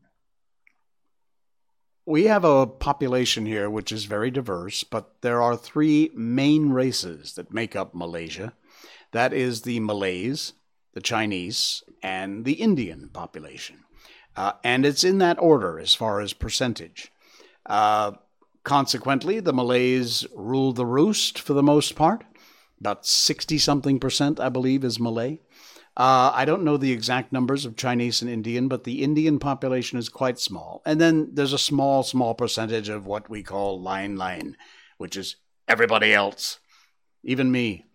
we 2.10 2.24
have 2.24 2.44
a 2.44 2.66
population 2.66 3.46
here 3.46 3.70
which 3.70 3.92
is 3.92 4.06
very 4.06 4.32
diverse, 4.32 4.84
but 4.84 5.22
there 5.22 5.44
are 5.44 5.56
three 5.56 6.10
main 6.16 6.72
races 6.72 7.34
that 7.34 7.54
make 7.54 7.76
up 7.76 7.94
Malaysia. 7.94 8.54
That 9.12 9.32
is 9.32 9.62
the 9.62 9.80
Malays, 9.80 10.54
the 10.94 11.02
Chinese, 11.02 11.84
and 12.02 12.46
the 12.46 12.54
Indian 12.54 13.12
population. 13.14 13.84
Uh, 14.36 14.54
and 14.64 14.88
it's 14.88 15.04
in 15.04 15.20
that 15.20 15.40
order 15.40 15.80
as 15.80 15.94
far 15.94 16.20
as 16.20 16.34
percentage. 16.34 17.12
Uh, 17.68 18.14
consequently, 18.64 19.40
the 19.40 19.54
Malays 19.54 20.26
rule 20.36 20.74
the 20.74 20.88
roost 20.88 21.38
for 21.38 21.54
the 21.54 21.62
most 21.62 21.96
part. 21.96 22.24
About 22.80 23.06
60 23.06 23.60
something 23.60 24.00
percent, 24.00 24.40
I 24.40 24.50
believe, 24.50 24.84
is 24.84 25.00
Malay. 25.00 25.42
Uh, 26.00 26.32
I 26.34 26.46
don't 26.46 26.64
know 26.64 26.78
the 26.78 26.94
exact 26.94 27.34
numbers 27.34 27.66
of 27.66 27.76
Chinese 27.76 28.22
and 28.22 28.32
Indian, 28.32 28.70
but 28.70 28.86
the 28.86 29.04
Indian 29.04 29.38
population 29.38 30.00
is 30.00 30.08
quite 30.08 30.40
small. 30.40 30.82
And 30.86 31.00
then 31.00 31.32
there's 31.34 31.52
a 31.52 31.58
small, 31.58 32.04
small 32.04 32.34
percentage 32.34 32.88
of 32.88 33.06
what 33.06 33.30
we 33.30 33.44
call 33.44 33.82
line 33.82 34.16
line, 34.16 34.56
which 34.98 35.18
is 35.18 35.36
everybody 35.68 36.14
else, 36.14 36.60
even 37.22 37.52
me. 37.52 37.86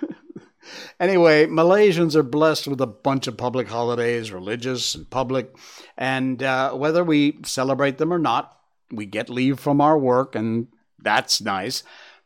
anyway, 1.00 1.44
Malaysians 1.46 2.14
are 2.14 2.22
blessed 2.22 2.68
with 2.68 2.80
a 2.80 2.86
bunch 2.86 3.26
of 3.26 3.36
public 3.36 3.68
holidays, 3.68 4.32
religious 4.32 4.94
and 4.94 5.10
public, 5.10 5.54
and 5.98 6.42
uh, 6.42 6.72
whether 6.72 7.04
we 7.04 7.38
celebrate 7.44 7.98
them 7.98 8.14
or 8.14 8.18
not, 8.18 8.56
we 8.90 9.04
get 9.04 9.28
leave 9.28 9.60
from 9.60 9.78
our 9.82 9.98
work, 9.98 10.34
and 10.34 10.68
that's 10.98 11.42
nice. 11.42 11.82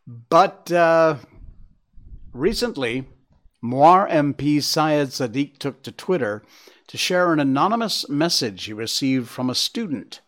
But 0.06 0.70
uh, 0.70 1.16
recently, 2.32 3.08
Muar 3.64 4.10
MP 4.10 4.62
Syed 4.62 5.08
Saddiq 5.08 5.58
took 5.58 5.82
to 5.82 5.92
Twitter 5.92 6.42
to 6.86 6.96
share 6.96 7.32
an 7.32 7.40
anonymous 7.40 8.08
message 8.08 8.64
he 8.64 8.72
received 8.72 9.28
from 9.28 9.50
a 9.50 9.54
student. 9.54 10.20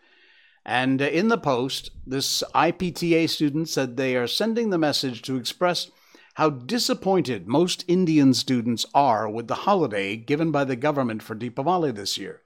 And 0.64 1.00
in 1.00 1.28
the 1.28 1.38
post, 1.38 1.90
this 2.06 2.42
IPTA 2.54 3.28
student 3.28 3.68
said 3.68 3.96
they 3.96 4.16
are 4.16 4.26
sending 4.26 4.70
the 4.70 4.78
message 4.78 5.22
to 5.22 5.36
express 5.36 5.90
how 6.34 6.50
disappointed 6.50 7.48
most 7.48 7.84
Indian 7.88 8.32
students 8.34 8.86
are 8.94 9.28
with 9.28 9.48
the 9.48 9.54
holiday 9.54 10.16
given 10.16 10.50
by 10.50 10.64
the 10.64 10.76
government 10.76 11.22
for 11.22 11.34
Deepavali 11.34 11.94
this 11.94 12.16
year. 12.16 12.42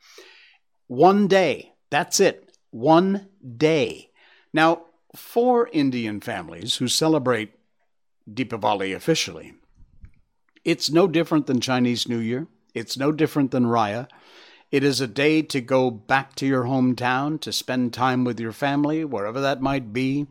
One 0.87 1.27
day, 1.27 1.73
that's 1.91 2.21
it, 2.21 2.57
one 2.71 3.29
day. 3.57 4.11
Now, 4.53 4.85
for 5.15 5.69
Indian 5.73 6.21
families 6.21 6.77
who 6.77 6.89
celebrate 6.89 7.53
Deepavali 8.31 8.95
officially, 8.95 9.55
it's 10.65 10.91
no 10.91 11.09
different 11.09 11.47
than 11.47 11.61
Chinese 11.61 12.09
New 12.09 12.19
Year. 12.19 12.47
It's 12.75 12.97
no 12.97 13.13
different 13.13 13.51
than 13.51 13.65
Raya. 13.65 14.09
It 14.71 14.85
is 14.85 15.01
a 15.01 15.07
day 15.07 15.43
to 15.43 15.61
go 15.61 15.91
back 15.91 16.35
to 16.37 16.47
your 16.47 16.65
hometown, 16.65 17.41
to 17.43 17.53
spend 17.53 17.93
time 17.93 18.25
with 18.25 18.41
your 18.41 18.53
family, 18.53 19.05
wherever 19.05 19.41
that 19.41 19.61
might 19.61 19.93
be. 19.93 20.27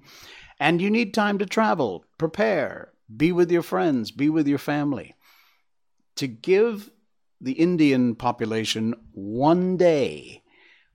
And 0.60 0.82
you 0.82 0.90
need 0.90 1.14
time 1.14 1.38
to 1.40 1.46
travel, 1.46 2.06
prepare, 2.18 2.92
be 3.16 3.32
with 3.32 3.52
your 3.52 3.62
friends, 3.62 4.10
be 4.10 4.30
with 4.30 4.48
your 4.48 4.58
family. 4.58 5.16
To 6.16 6.28
give 6.28 6.90
the 7.40 7.54
Indian 7.54 8.16
population 8.16 8.96
one 9.14 9.78
day 9.78 10.44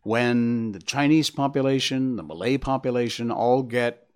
when 0.02 0.72
the 0.72 0.80
Chinese 0.80 1.30
population, 1.30 2.16
the 2.16 2.22
Malay 2.22 2.56
population 2.58 3.30
all 3.30 3.62
get 3.62 4.08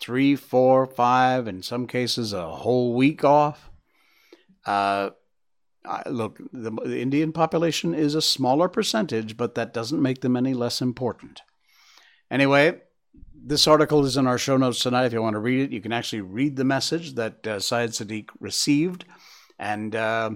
three, 0.00 0.34
four, 0.34 0.86
five, 0.86 1.46
in 1.46 1.62
some 1.62 1.86
cases 1.86 2.32
a 2.32 2.50
whole 2.50 2.94
week 2.94 3.24
off 3.24 3.71
uh, 4.64 5.10
look, 6.06 6.38
the, 6.52 6.70
the, 6.70 7.00
Indian 7.00 7.32
population 7.32 7.94
is 7.94 8.14
a 8.14 8.22
smaller 8.22 8.68
percentage, 8.68 9.36
but 9.36 9.54
that 9.54 9.74
doesn't 9.74 10.00
make 10.00 10.20
them 10.20 10.36
any 10.36 10.54
less 10.54 10.80
important. 10.80 11.42
Anyway, 12.30 12.80
this 13.34 13.66
article 13.66 14.04
is 14.04 14.16
in 14.16 14.26
our 14.26 14.38
show 14.38 14.56
notes 14.56 14.80
tonight. 14.80 15.06
If 15.06 15.12
you 15.12 15.22
want 15.22 15.34
to 15.34 15.40
read 15.40 15.64
it, 15.64 15.72
you 15.72 15.80
can 15.80 15.92
actually 15.92 16.20
read 16.20 16.56
the 16.56 16.64
message 16.64 17.14
that 17.14 17.46
uh, 17.46 17.58
Syed 17.58 17.90
Saddiq 17.90 18.28
received. 18.38 19.04
And 19.58 19.94
uh, 19.96 20.30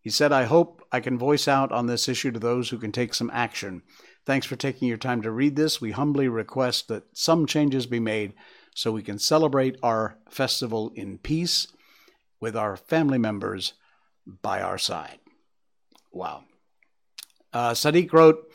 he 0.00 0.10
said, 0.10 0.32
I 0.32 0.44
hope 0.44 0.82
I 0.90 1.00
can 1.00 1.18
voice 1.18 1.46
out 1.46 1.72
on 1.72 1.86
this 1.86 2.08
issue 2.08 2.30
to 2.32 2.40
those 2.40 2.70
who 2.70 2.78
can 2.78 2.92
take 2.92 3.14
some 3.14 3.30
action. 3.32 3.82
Thanks 4.24 4.46
for 4.46 4.56
taking 4.56 4.88
your 4.88 4.96
time 4.96 5.22
to 5.22 5.30
read 5.30 5.56
this. 5.56 5.80
We 5.80 5.92
humbly 5.92 6.28
request 6.28 6.88
that 6.88 7.04
some 7.12 7.46
changes 7.46 7.86
be 7.86 8.00
made 8.00 8.34
so 8.74 8.92
we 8.92 9.02
can 9.02 9.18
celebrate 9.18 9.76
our 9.82 10.18
festival 10.30 10.92
in 10.94 11.18
peace 11.18 11.66
with 12.40 12.56
our 12.56 12.76
family 12.76 13.18
members 13.18 13.74
by 14.42 14.60
our 14.60 14.78
side. 14.78 15.18
Wow. 16.12 16.44
Uh, 17.52 17.70
Saddiq 17.70 18.12
wrote, 18.12 18.50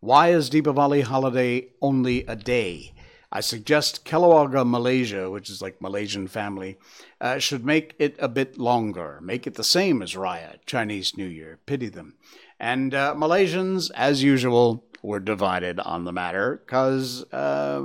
Why 0.00 0.30
is 0.30 0.50
Deepavali 0.50 1.02
holiday 1.02 1.68
only 1.82 2.24
a 2.26 2.36
day? 2.36 2.94
I 3.30 3.40
suggest 3.40 4.06
Keluarga 4.06 4.66
Malaysia, 4.66 5.30
which 5.30 5.50
is 5.50 5.60
like 5.60 5.82
Malaysian 5.82 6.28
family, 6.28 6.78
uh, 7.20 7.38
should 7.38 7.64
make 7.64 7.94
it 7.98 8.16
a 8.18 8.28
bit 8.28 8.56
longer. 8.56 9.20
Make 9.22 9.46
it 9.46 9.54
the 9.54 9.64
same 9.64 10.00
as 10.00 10.14
Raya, 10.14 10.56
Chinese 10.64 11.16
New 11.16 11.26
Year. 11.26 11.58
Pity 11.66 11.90
them. 11.90 12.14
And 12.58 12.94
uh, 12.94 13.14
Malaysians, 13.14 13.90
as 13.94 14.22
usual, 14.22 14.84
were 15.02 15.20
divided 15.20 15.78
on 15.78 16.04
the 16.04 16.12
matter 16.12 16.62
because 16.64 17.22
uh, 17.32 17.84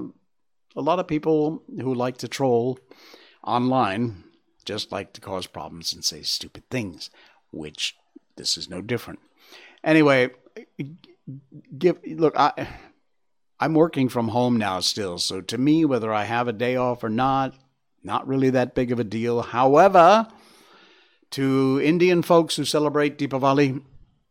a 0.76 0.82
lot 0.82 1.00
of 1.00 1.08
people 1.08 1.62
who 1.68 1.94
like 1.94 2.18
to 2.18 2.28
troll 2.28 2.80
online 3.44 4.23
just 4.64 4.92
like 4.92 5.14
to 5.14 5.22
cause 5.22 5.48
problems 5.48 5.94
and 5.94 6.04
say 6.04 6.22
stupid 6.22 6.64
things, 6.70 7.10
which 7.52 7.96
this 8.36 8.58
is 8.58 8.70
no 8.70 8.82
different. 8.82 9.20
Anyway, 9.84 10.30
give 11.78 12.00
look, 12.06 12.38
I 12.38 12.68
I'm 13.60 13.74
working 13.74 14.10
from 14.10 14.30
home 14.30 14.58
now 14.58 14.80
still, 14.80 15.18
so 15.20 15.42
to 15.42 15.58
me, 15.58 15.86
whether 15.86 16.14
I 16.14 16.26
have 16.26 16.48
a 16.48 16.54
day 16.54 16.76
off 16.76 17.04
or 17.04 17.10
not, 17.10 17.56
not 18.04 18.28
really 18.28 18.50
that 18.50 18.76
big 18.76 18.92
of 18.92 19.00
a 19.00 19.06
deal. 19.06 19.42
However, 19.42 20.28
to 21.32 21.80
Indian 21.82 22.22
folks 22.22 22.56
who 22.58 22.66
celebrate 22.66 23.18
Deepavali, 23.18 23.82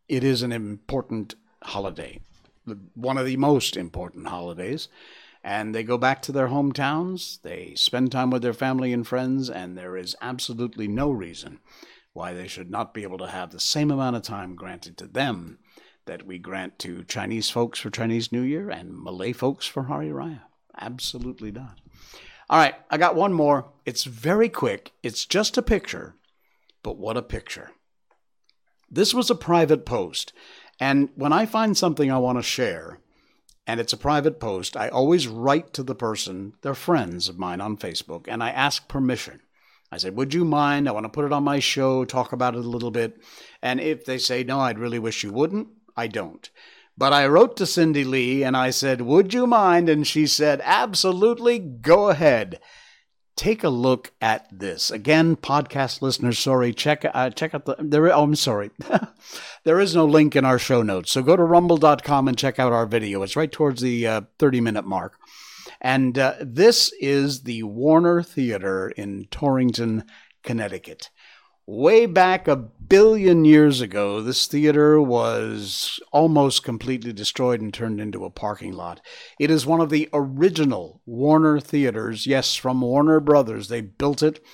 it 0.08 0.22
is 0.22 0.42
an 0.42 0.52
important 0.52 1.34
holiday, 1.62 2.20
one 2.94 3.16
of 3.16 3.24
the 3.24 3.36
most 3.36 3.76
important 3.76 4.26
holidays 4.26 4.88
and 5.44 5.74
they 5.74 5.82
go 5.82 5.98
back 5.98 6.22
to 6.22 6.32
their 6.32 6.48
hometowns, 6.48 7.40
they 7.42 7.74
spend 7.74 8.12
time 8.12 8.30
with 8.30 8.42
their 8.42 8.52
family 8.52 8.92
and 8.92 9.06
friends, 9.06 9.50
and 9.50 9.76
there 9.76 9.96
is 9.96 10.16
absolutely 10.20 10.86
no 10.86 11.10
reason 11.10 11.58
why 12.12 12.32
they 12.32 12.46
should 12.46 12.70
not 12.70 12.94
be 12.94 13.02
able 13.02 13.18
to 13.18 13.26
have 13.26 13.50
the 13.50 13.60
same 13.60 13.90
amount 13.90 14.16
of 14.16 14.22
time 14.22 14.54
granted 14.54 14.96
to 14.98 15.06
them 15.06 15.58
that 16.04 16.26
we 16.26 16.38
grant 16.38 16.78
to 16.78 17.04
Chinese 17.04 17.50
folks 17.50 17.78
for 17.78 17.90
Chinese 17.90 18.32
New 18.32 18.42
Year 18.42 18.70
and 18.70 18.92
Malay 18.92 19.32
folks 19.32 19.66
for 19.66 19.84
Hari 19.84 20.08
Raya. 20.08 20.42
Absolutely 20.78 21.50
not. 21.50 21.80
All 22.50 22.58
right, 22.58 22.74
I 22.90 22.98
got 22.98 23.14
one 23.14 23.32
more. 23.32 23.70
It's 23.86 24.04
very 24.04 24.48
quick. 24.48 24.92
It's 25.02 25.24
just 25.24 25.56
a 25.56 25.62
picture, 25.62 26.14
but 26.82 26.98
what 26.98 27.16
a 27.16 27.22
picture. 27.22 27.70
This 28.90 29.14
was 29.14 29.30
a 29.30 29.34
private 29.34 29.86
post, 29.86 30.32
and 30.78 31.08
when 31.14 31.32
I 31.32 31.46
find 31.46 31.76
something 31.76 32.10
I 32.10 32.18
want 32.18 32.38
to 32.38 32.42
share, 32.42 32.98
and 33.66 33.80
it's 33.80 33.92
a 33.92 33.98
private 33.98 34.40
post, 34.40 34.76
I 34.76 34.88
always 34.88 35.28
write 35.28 35.72
to 35.74 35.82
the 35.82 35.94
person, 35.94 36.54
they're 36.62 36.74
friends 36.74 37.28
of 37.28 37.38
mine 37.38 37.60
on 37.60 37.76
Facebook, 37.76 38.26
and 38.28 38.42
I 38.42 38.50
ask 38.50 38.88
permission. 38.88 39.40
I 39.90 39.98
said, 39.98 40.16
Would 40.16 40.32
you 40.32 40.44
mind? 40.44 40.88
I 40.88 40.92
want 40.92 41.04
to 41.04 41.10
put 41.10 41.26
it 41.26 41.32
on 41.32 41.44
my 41.44 41.58
show, 41.58 42.04
talk 42.04 42.32
about 42.32 42.54
it 42.54 42.64
a 42.64 42.68
little 42.68 42.90
bit. 42.90 43.20
And 43.60 43.78
if 43.78 44.04
they 44.04 44.18
say, 44.18 44.42
No, 44.42 44.60
I'd 44.60 44.78
really 44.78 44.98
wish 44.98 45.22
you 45.22 45.32
wouldn't, 45.32 45.68
I 45.96 46.06
don't. 46.06 46.48
But 46.96 47.12
I 47.12 47.26
wrote 47.26 47.56
to 47.58 47.66
Cindy 47.66 48.04
Lee 48.04 48.42
and 48.42 48.56
I 48.56 48.70
said, 48.70 49.02
Would 49.02 49.34
you 49.34 49.46
mind? 49.46 49.88
And 49.88 50.06
she 50.06 50.26
said, 50.26 50.60
Absolutely, 50.64 51.58
go 51.58 52.08
ahead 52.08 52.58
take 53.36 53.64
a 53.64 53.68
look 53.68 54.12
at 54.20 54.46
this. 54.50 54.90
Again, 54.90 55.36
podcast 55.36 56.02
listeners, 56.02 56.38
sorry, 56.38 56.72
check 56.72 57.04
uh, 57.04 57.30
check 57.30 57.54
out 57.54 57.64
the 57.64 57.76
there. 57.78 58.12
Oh, 58.12 58.22
I'm 58.22 58.34
sorry, 58.34 58.70
there 59.64 59.80
is 59.80 59.94
no 59.94 60.04
link 60.04 60.36
in 60.36 60.44
our 60.44 60.58
show 60.58 60.82
notes. 60.82 61.12
So 61.12 61.22
go 61.22 61.36
to 61.36 61.44
rumble.com 61.44 62.28
and 62.28 62.38
check 62.38 62.58
out 62.58 62.72
our 62.72 62.86
video. 62.86 63.22
It's 63.22 63.36
right 63.36 63.50
towards 63.50 63.80
the 63.80 64.06
uh, 64.06 64.20
30 64.38 64.60
minute 64.60 64.84
mark. 64.84 65.18
And 65.80 66.18
uh, 66.18 66.34
this 66.40 66.92
is 67.00 67.42
the 67.42 67.64
Warner 67.64 68.22
Theater 68.22 68.90
in 68.90 69.26
Torrington, 69.30 70.04
Connecticut. 70.42 71.10
Way 71.66 72.06
back 72.06 72.48
a 72.48 72.56
billion 72.56 73.44
years 73.44 73.80
ago, 73.80 74.20
this 74.20 74.48
theater 74.48 75.00
was 75.00 76.00
almost 76.10 76.64
completely 76.64 77.12
destroyed 77.12 77.60
and 77.60 77.72
turned 77.72 78.00
into 78.00 78.24
a 78.24 78.30
parking 78.30 78.72
lot. 78.72 79.00
It 79.38 79.48
is 79.48 79.64
one 79.64 79.80
of 79.80 79.88
the 79.88 80.08
original 80.12 81.00
Warner 81.06 81.60
theaters. 81.60 82.26
Yes, 82.26 82.56
from 82.56 82.80
Warner 82.80 83.20
Brothers. 83.20 83.68
They 83.68 83.80
built 83.80 84.24
it 84.24 84.44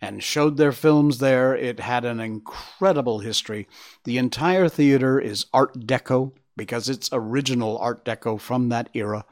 and 0.00 0.22
showed 0.22 0.58
their 0.58 0.72
films 0.72 1.18
there. 1.18 1.56
It 1.56 1.80
had 1.80 2.04
an 2.04 2.20
incredible 2.20 3.20
history. 3.20 3.66
The 4.04 4.18
entire 4.18 4.68
theater 4.68 5.18
is 5.18 5.46
Art 5.54 5.86
Deco 5.86 6.32
because 6.54 6.90
it's 6.90 7.08
original 7.12 7.78
Art 7.78 8.04
Deco 8.04 8.38
from 8.38 8.68
that 8.68 8.90
era. 8.92 9.24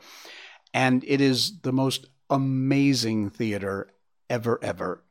And 0.72 1.04
it 1.06 1.20
is 1.20 1.60
the 1.60 1.72
most 1.72 2.06
amazing 2.30 3.28
theater 3.28 3.90
ever, 4.30 4.58
ever, 4.62 5.02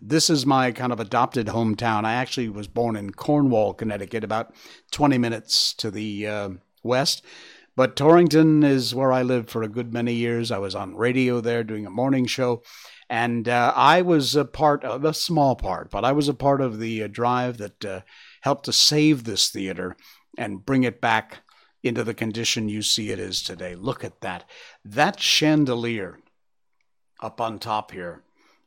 this 0.00 0.30
is 0.30 0.46
my 0.46 0.72
kind 0.72 0.92
of 0.92 1.00
adopted 1.00 1.46
hometown. 1.46 2.04
I 2.04 2.14
actually 2.14 2.48
was 2.48 2.68
born 2.68 2.96
in 2.96 3.12
Cornwall, 3.12 3.74
Connecticut, 3.74 4.24
about 4.24 4.54
20 4.90 5.18
minutes 5.18 5.74
to 5.74 5.90
the 5.90 6.26
uh, 6.26 6.48
west. 6.82 7.24
But 7.76 7.94
Torrington 7.94 8.64
is 8.64 8.94
where 8.94 9.12
I 9.12 9.22
lived 9.22 9.50
for 9.50 9.62
a 9.62 9.68
good 9.68 9.92
many 9.92 10.14
years. 10.14 10.50
I 10.50 10.58
was 10.58 10.74
on 10.74 10.96
radio 10.96 11.40
there 11.40 11.62
doing 11.62 11.86
a 11.86 11.90
morning 11.90 12.26
show. 12.26 12.62
And 13.08 13.48
uh, 13.48 13.72
I 13.76 14.02
was 14.02 14.34
a 14.34 14.44
part 14.44 14.82
of 14.82 15.04
a 15.04 15.14
small 15.14 15.54
part, 15.54 15.90
but 15.90 16.04
I 16.04 16.12
was 16.12 16.28
a 16.28 16.34
part 16.34 16.60
of 16.60 16.80
the 16.80 17.04
uh, 17.04 17.08
drive 17.08 17.58
that 17.58 17.84
uh, 17.84 18.00
helped 18.40 18.64
to 18.64 18.72
save 18.72 19.24
this 19.24 19.48
theater 19.48 19.96
and 20.36 20.64
bring 20.64 20.82
it 20.82 21.00
back 21.00 21.38
into 21.84 22.02
the 22.02 22.14
condition 22.14 22.68
you 22.68 22.82
see 22.82 23.10
it 23.10 23.20
is 23.20 23.42
today. 23.42 23.76
Look 23.76 24.02
at 24.02 24.22
that. 24.22 24.48
That 24.84 25.20
chandelier 25.20 26.18
up 27.20 27.40
on 27.40 27.60
top 27.60 27.92
here 27.92 28.24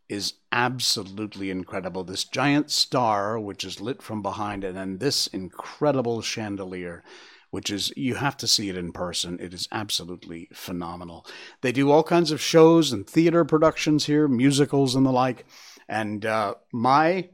is 0.09 0.33
absolutely 0.51 1.51
incredible. 1.51 2.03
This 2.03 2.23
giant 2.23 2.71
star, 2.71 3.39
which 3.39 3.63
is 3.63 3.79
lit 3.79 4.01
from 4.01 4.21
behind, 4.21 4.63
and 4.63 4.75
then 4.75 4.97
this 4.97 5.27
incredible 5.27 6.21
chandelier, 6.21 7.03
which 7.51 7.69
is, 7.69 7.93
you 7.95 8.15
have 8.15 8.35
to 8.37 8.47
see 8.47 8.69
it 8.69 8.75
in 8.77 8.91
person. 8.91 9.39
It 9.39 9.53
is 9.53 9.67
absolutely 9.71 10.49
phenomenal. 10.51 11.25
They 11.61 11.71
do 11.71 11.91
all 11.91 12.03
kinds 12.03 12.31
of 12.31 12.41
shows 12.41 12.91
and 12.91 13.07
theater 13.07 13.45
productions 13.45 14.05
here, 14.05 14.27
musicals 14.27 14.95
and 14.95 15.05
the 15.05 15.11
like. 15.11 15.45
And 15.87 16.25
uh, 16.25 16.55
my 16.73 17.29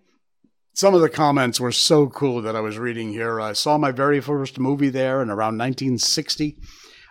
some 0.76 0.94
of 0.94 1.00
the 1.00 1.10
comments 1.10 1.58
were 1.58 1.72
so 1.72 2.08
cool 2.08 2.42
that 2.42 2.56
I 2.58 2.60
was 2.60 2.78
reading 2.78 3.14
here. 3.14 3.40
I 3.40 3.54
saw 3.54 3.78
my 3.78 3.92
very 3.92 4.20
first 4.20 4.60
movie 4.60 4.90
there 4.90 5.22
in 5.22 5.30
around 5.30 5.58
1960. 5.58 6.58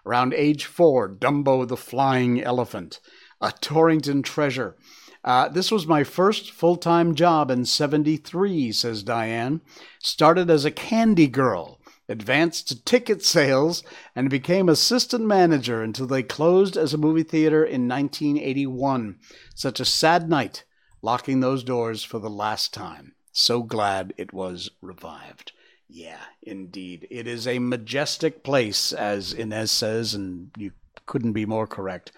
Around 0.04 0.34
age 0.34 0.66
four, 0.66 1.08
Dumbo 1.08 1.66
the 1.66 1.78
Flying 1.78 2.42
Elephant, 2.42 3.00
a 3.40 3.52
Torrington 3.52 4.22
treasure. 4.22 4.76
Uh, 5.24 5.48
this 5.48 5.72
was 5.72 5.86
my 5.86 6.04
first 6.04 6.52
full 6.52 6.76
time 6.76 7.14
job 7.14 7.50
in 7.50 7.64
73, 7.64 8.70
says 8.72 9.02
Diane. 9.02 9.62
Started 9.98 10.50
as 10.50 10.66
a 10.66 10.70
candy 10.70 11.26
girl, 11.26 11.80
advanced 12.08 12.68
to 12.68 12.84
ticket 12.84 13.24
sales, 13.24 13.82
and 14.14 14.28
became 14.28 14.68
assistant 14.68 15.24
manager 15.24 15.82
until 15.82 16.06
they 16.06 16.22
closed 16.22 16.76
as 16.76 16.92
a 16.92 16.98
movie 16.98 17.22
theater 17.22 17.64
in 17.64 17.88
1981. 17.88 19.18
Such 19.54 19.80
a 19.80 19.86
sad 19.86 20.28
night, 20.28 20.64
locking 21.00 21.40
those 21.40 21.64
doors 21.64 22.04
for 22.04 22.18
the 22.18 22.28
last 22.30 22.74
time. 22.74 23.14
So 23.32 23.62
glad 23.62 24.12
it 24.18 24.32
was 24.34 24.70
revived. 24.82 25.52
Yeah, 25.88 26.20
indeed. 26.42 27.06
It 27.10 27.26
is 27.26 27.46
a 27.46 27.58
majestic 27.58 28.44
place, 28.44 28.92
as 28.92 29.32
Inez 29.32 29.70
says, 29.70 30.14
and 30.14 30.50
you 30.58 30.72
couldn't 31.06 31.32
be 31.32 31.46
more 31.46 31.66
correct. 31.66 32.12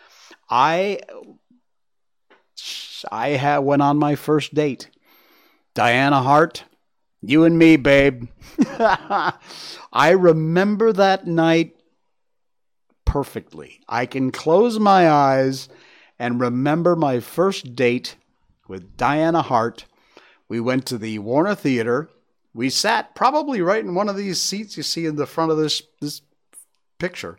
I 0.50 1.00
I 3.10 3.58
went 3.58 3.82
on 3.82 3.98
my 3.98 4.14
first 4.14 4.54
date. 4.54 4.90
Diana 5.74 6.22
Hart, 6.22 6.64
you 7.20 7.44
and 7.44 7.58
me, 7.58 7.76
babe. 7.76 8.28
I 8.78 10.10
remember 10.10 10.92
that 10.92 11.26
night 11.26 11.76
perfectly. 13.04 13.80
I 13.88 14.06
can 14.06 14.30
close 14.30 14.78
my 14.78 15.08
eyes 15.10 15.68
and 16.18 16.40
remember 16.40 16.96
my 16.96 17.20
first 17.20 17.74
date 17.74 18.16
with 18.68 18.96
Diana 18.96 19.42
Hart. 19.42 19.84
We 20.48 20.60
went 20.60 20.86
to 20.86 20.98
the 20.98 21.18
Warner 21.18 21.54
Theater. 21.54 22.10
We 22.54 22.70
sat 22.70 23.14
probably 23.14 23.60
right 23.60 23.84
in 23.84 23.94
one 23.94 24.08
of 24.08 24.16
these 24.16 24.40
seats 24.40 24.76
you 24.76 24.82
see 24.82 25.06
in 25.06 25.16
the 25.16 25.26
front 25.26 25.50
of 25.50 25.58
this 25.58 25.82
this 26.00 26.22
picture. 26.98 27.38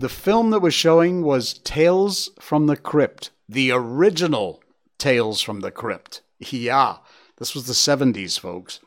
The 0.00 0.08
film 0.08 0.48
that 0.48 0.60
was 0.60 0.72
showing 0.72 1.20
was 1.20 1.52
Tales 1.52 2.30
from 2.40 2.68
the 2.68 2.76
Crypt, 2.78 3.32
the 3.46 3.70
original 3.70 4.62
Tales 4.96 5.42
from 5.42 5.60
the 5.60 5.70
Crypt. 5.70 6.22
Yeah, 6.38 6.96
this 7.36 7.54
was 7.54 7.66
the 7.66 7.74
70s, 7.74 8.40
folks. 8.40 8.80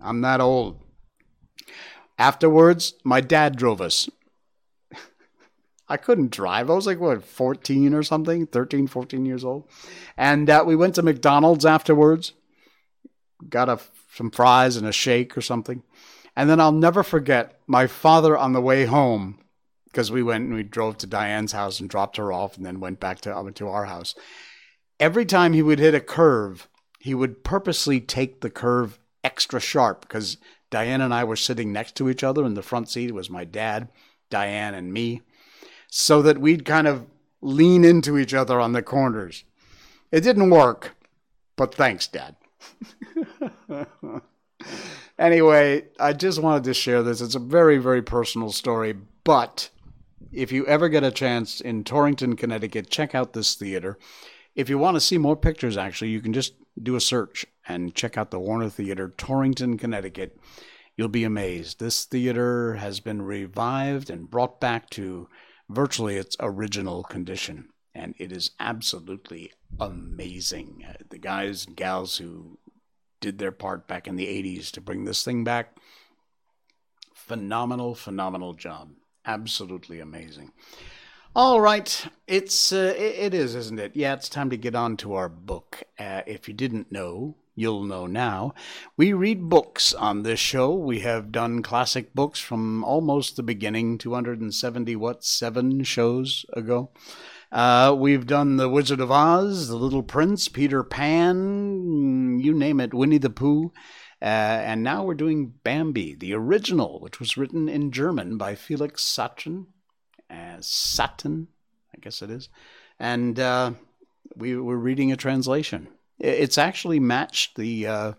I'm 0.00 0.22
that 0.22 0.40
old. 0.40 0.80
Afterwards, 2.18 2.94
my 3.04 3.20
dad 3.20 3.54
drove 3.54 3.80
us. 3.80 4.10
I 5.88 5.96
couldn't 5.96 6.32
drive. 6.32 6.68
I 6.68 6.74
was 6.74 6.88
like, 6.88 6.98
what, 6.98 7.22
14 7.22 7.94
or 7.94 8.02
something? 8.02 8.48
13, 8.48 8.88
14 8.88 9.24
years 9.24 9.44
old. 9.44 9.68
And 10.16 10.50
uh, 10.50 10.64
we 10.66 10.74
went 10.74 10.96
to 10.96 11.02
McDonald's 11.02 11.64
afterwards, 11.64 12.32
got 13.48 13.68
a, 13.68 13.78
some 14.16 14.32
fries 14.32 14.74
and 14.74 14.88
a 14.88 14.90
shake 14.90 15.38
or 15.38 15.42
something. 15.42 15.84
And 16.34 16.50
then 16.50 16.58
I'll 16.58 16.72
never 16.72 17.04
forget 17.04 17.60
my 17.68 17.86
father 17.86 18.36
on 18.36 18.52
the 18.52 18.60
way 18.60 18.86
home, 18.86 19.38
because 19.90 20.10
we 20.10 20.22
went 20.22 20.46
and 20.46 20.54
we 20.54 20.62
drove 20.62 20.98
to 20.98 21.06
Diane's 21.06 21.52
house 21.52 21.80
and 21.80 21.88
dropped 21.88 22.16
her 22.16 22.32
off 22.32 22.56
and 22.56 22.64
then 22.64 22.80
went 22.80 23.00
back 23.00 23.20
to, 23.22 23.52
to 23.54 23.68
our 23.68 23.86
house 23.86 24.14
every 25.00 25.24
time 25.24 25.54
he 25.54 25.62
would 25.62 25.80
hit 25.80 25.94
a 25.94 26.00
curve, 26.00 26.68
he 27.00 27.14
would 27.14 27.42
purposely 27.42 28.00
take 28.00 28.42
the 28.42 28.50
curve 28.50 29.00
extra 29.24 29.58
sharp 29.58 30.02
because 30.02 30.36
Diane 30.68 31.00
and 31.00 31.12
I 31.12 31.24
were 31.24 31.36
sitting 31.36 31.72
next 31.72 31.96
to 31.96 32.08
each 32.08 32.22
other 32.22 32.44
in 32.44 32.54
the 32.54 32.62
front 32.62 32.90
seat. 32.90 33.08
It 33.08 33.14
was 33.14 33.30
my 33.30 33.44
dad, 33.44 33.88
Diane, 34.28 34.74
and 34.74 34.92
me, 34.92 35.22
so 35.88 36.22
that 36.22 36.38
we'd 36.38 36.64
kind 36.64 36.86
of 36.86 37.06
lean 37.40 37.84
into 37.84 38.18
each 38.18 38.34
other 38.34 38.60
on 38.60 38.72
the 38.72 38.82
corners. 38.82 39.44
It 40.12 40.20
didn't 40.20 40.50
work, 40.50 40.94
but 41.56 41.74
thanks, 41.74 42.06
Dad. 42.06 42.36
anyway, 45.18 45.84
I 45.98 46.12
just 46.12 46.42
wanted 46.42 46.64
to 46.64 46.74
share 46.74 47.02
this. 47.02 47.20
It's 47.20 47.34
a 47.34 47.40
very, 47.40 47.78
very 47.78 48.02
personal 48.02 48.52
story, 48.52 48.94
but 49.24 49.70
if 50.32 50.52
you 50.52 50.66
ever 50.66 50.88
get 50.88 51.04
a 51.04 51.10
chance 51.10 51.60
in 51.60 51.84
Torrington, 51.84 52.36
Connecticut, 52.36 52.90
check 52.90 53.14
out 53.14 53.32
this 53.32 53.54
theater. 53.54 53.98
If 54.54 54.68
you 54.68 54.78
want 54.78 54.96
to 54.96 55.00
see 55.00 55.18
more 55.18 55.36
pictures, 55.36 55.76
actually, 55.76 56.10
you 56.10 56.20
can 56.20 56.32
just 56.32 56.54
do 56.80 56.96
a 56.96 57.00
search 57.00 57.46
and 57.66 57.94
check 57.94 58.16
out 58.16 58.30
the 58.30 58.40
Warner 58.40 58.68
Theater, 58.68 59.12
Torrington, 59.16 59.78
Connecticut. 59.78 60.36
You'll 60.96 61.08
be 61.08 61.24
amazed. 61.24 61.78
This 61.78 62.04
theater 62.04 62.74
has 62.74 63.00
been 63.00 63.22
revived 63.22 64.10
and 64.10 64.30
brought 64.30 64.60
back 64.60 64.90
to 64.90 65.28
virtually 65.68 66.16
its 66.16 66.36
original 66.40 67.04
condition, 67.04 67.68
and 67.94 68.14
it 68.18 68.32
is 68.32 68.50
absolutely 68.58 69.52
amazing. 69.78 70.84
Uh, 70.88 70.94
the 71.10 71.18
guys 71.18 71.66
and 71.66 71.76
gals 71.76 72.16
who 72.16 72.58
did 73.20 73.38
their 73.38 73.52
part 73.52 73.86
back 73.86 74.08
in 74.08 74.16
the 74.16 74.26
80s 74.26 74.70
to 74.72 74.80
bring 74.80 75.04
this 75.04 75.24
thing 75.24 75.44
back, 75.44 75.76
phenomenal, 77.14 77.94
phenomenal 77.94 78.54
job. 78.54 78.90
Absolutely 79.26 80.00
amazing. 80.00 80.52
All 81.36 81.60
right, 81.60 82.08
it's 82.26 82.72
uh, 82.72 82.92
it 82.96 83.34
is, 83.34 83.54
isn't 83.54 83.78
it? 83.78 83.92
Yeah, 83.94 84.14
it's 84.14 84.28
time 84.28 84.50
to 84.50 84.56
get 84.56 84.74
on 84.74 84.96
to 84.98 85.14
our 85.14 85.28
book. 85.28 85.84
Uh, 85.96 86.22
if 86.26 86.48
you 86.48 86.54
didn't 86.54 86.90
know, 86.90 87.36
you'll 87.54 87.84
know 87.84 88.06
now. 88.06 88.52
We 88.96 89.12
read 89.12 89.48
books 89.48 89.94
on 89.94 90.24
this 90.24 90.40
show. 90.40 90.74
We 90.74 91.00
have 91.00 91.30
done 91.30 91.62
classic 91.62 92.14
books 92.14 92.40
from 92.40 92.82
almost 92.82 93.36
the 93.36 93.44
beginning, 93.44 93.98
270 93.98 94.96
what 94.96 95.22
seven 95.22 95.84
shows 95.84 96.44
ago. 96.52 96.90
Uh, 97.52 97.94
we've 97.96 98.26
done 98.26 98.56
The 98.56 98.68
Wizard 98.68 99.00
of 99.00 99.10
Oz, 99.10 99.68
The 99.68 99.76
Little 99.76 100.02
Prince, 100.02 100.48
Peter 100.48 100.82
Pan, 100.82 102.38
you 102.40 102.54
name 102.54 102.80
it, 102.80 102.94
Winnie 102.94 103.18
the 103.18 103.30
Pooh. 103.30 103.72
Uh, 104.22 104.24
and 104.64 104.82
now 104.82 105.02
we're 105.02 105.14
doing 105.14 105.54
Bambi, 105.64 106.14
the 106.14 106.34
original, 106.34 107.00
which 107.00 107.18
was 107.18 107.36
written 107.36 107.68
in 107.68 107.90
German 107.90 108.36
by 108.36 108.54
Felix 108.54 109.02
Salten 109.02 109.66
as 110.28 110.66
Satan, 110.66 111.48
I 111.94 111.98
guess 112.00 112.20
it 112.20 112.30
is. 112.30 112.48
And 112.98 113.40
uh, 113.40 113.72
we 114.36 114.56
were 114.56 114.76
reading 114.76 115.10
a 115.10 115.16
translation. 115.16 115.88
It's 116.18 116.58
actually 116.58 117.00
matched 117.00 117.56
the 117.56 117.86
uh, 117.86 118.12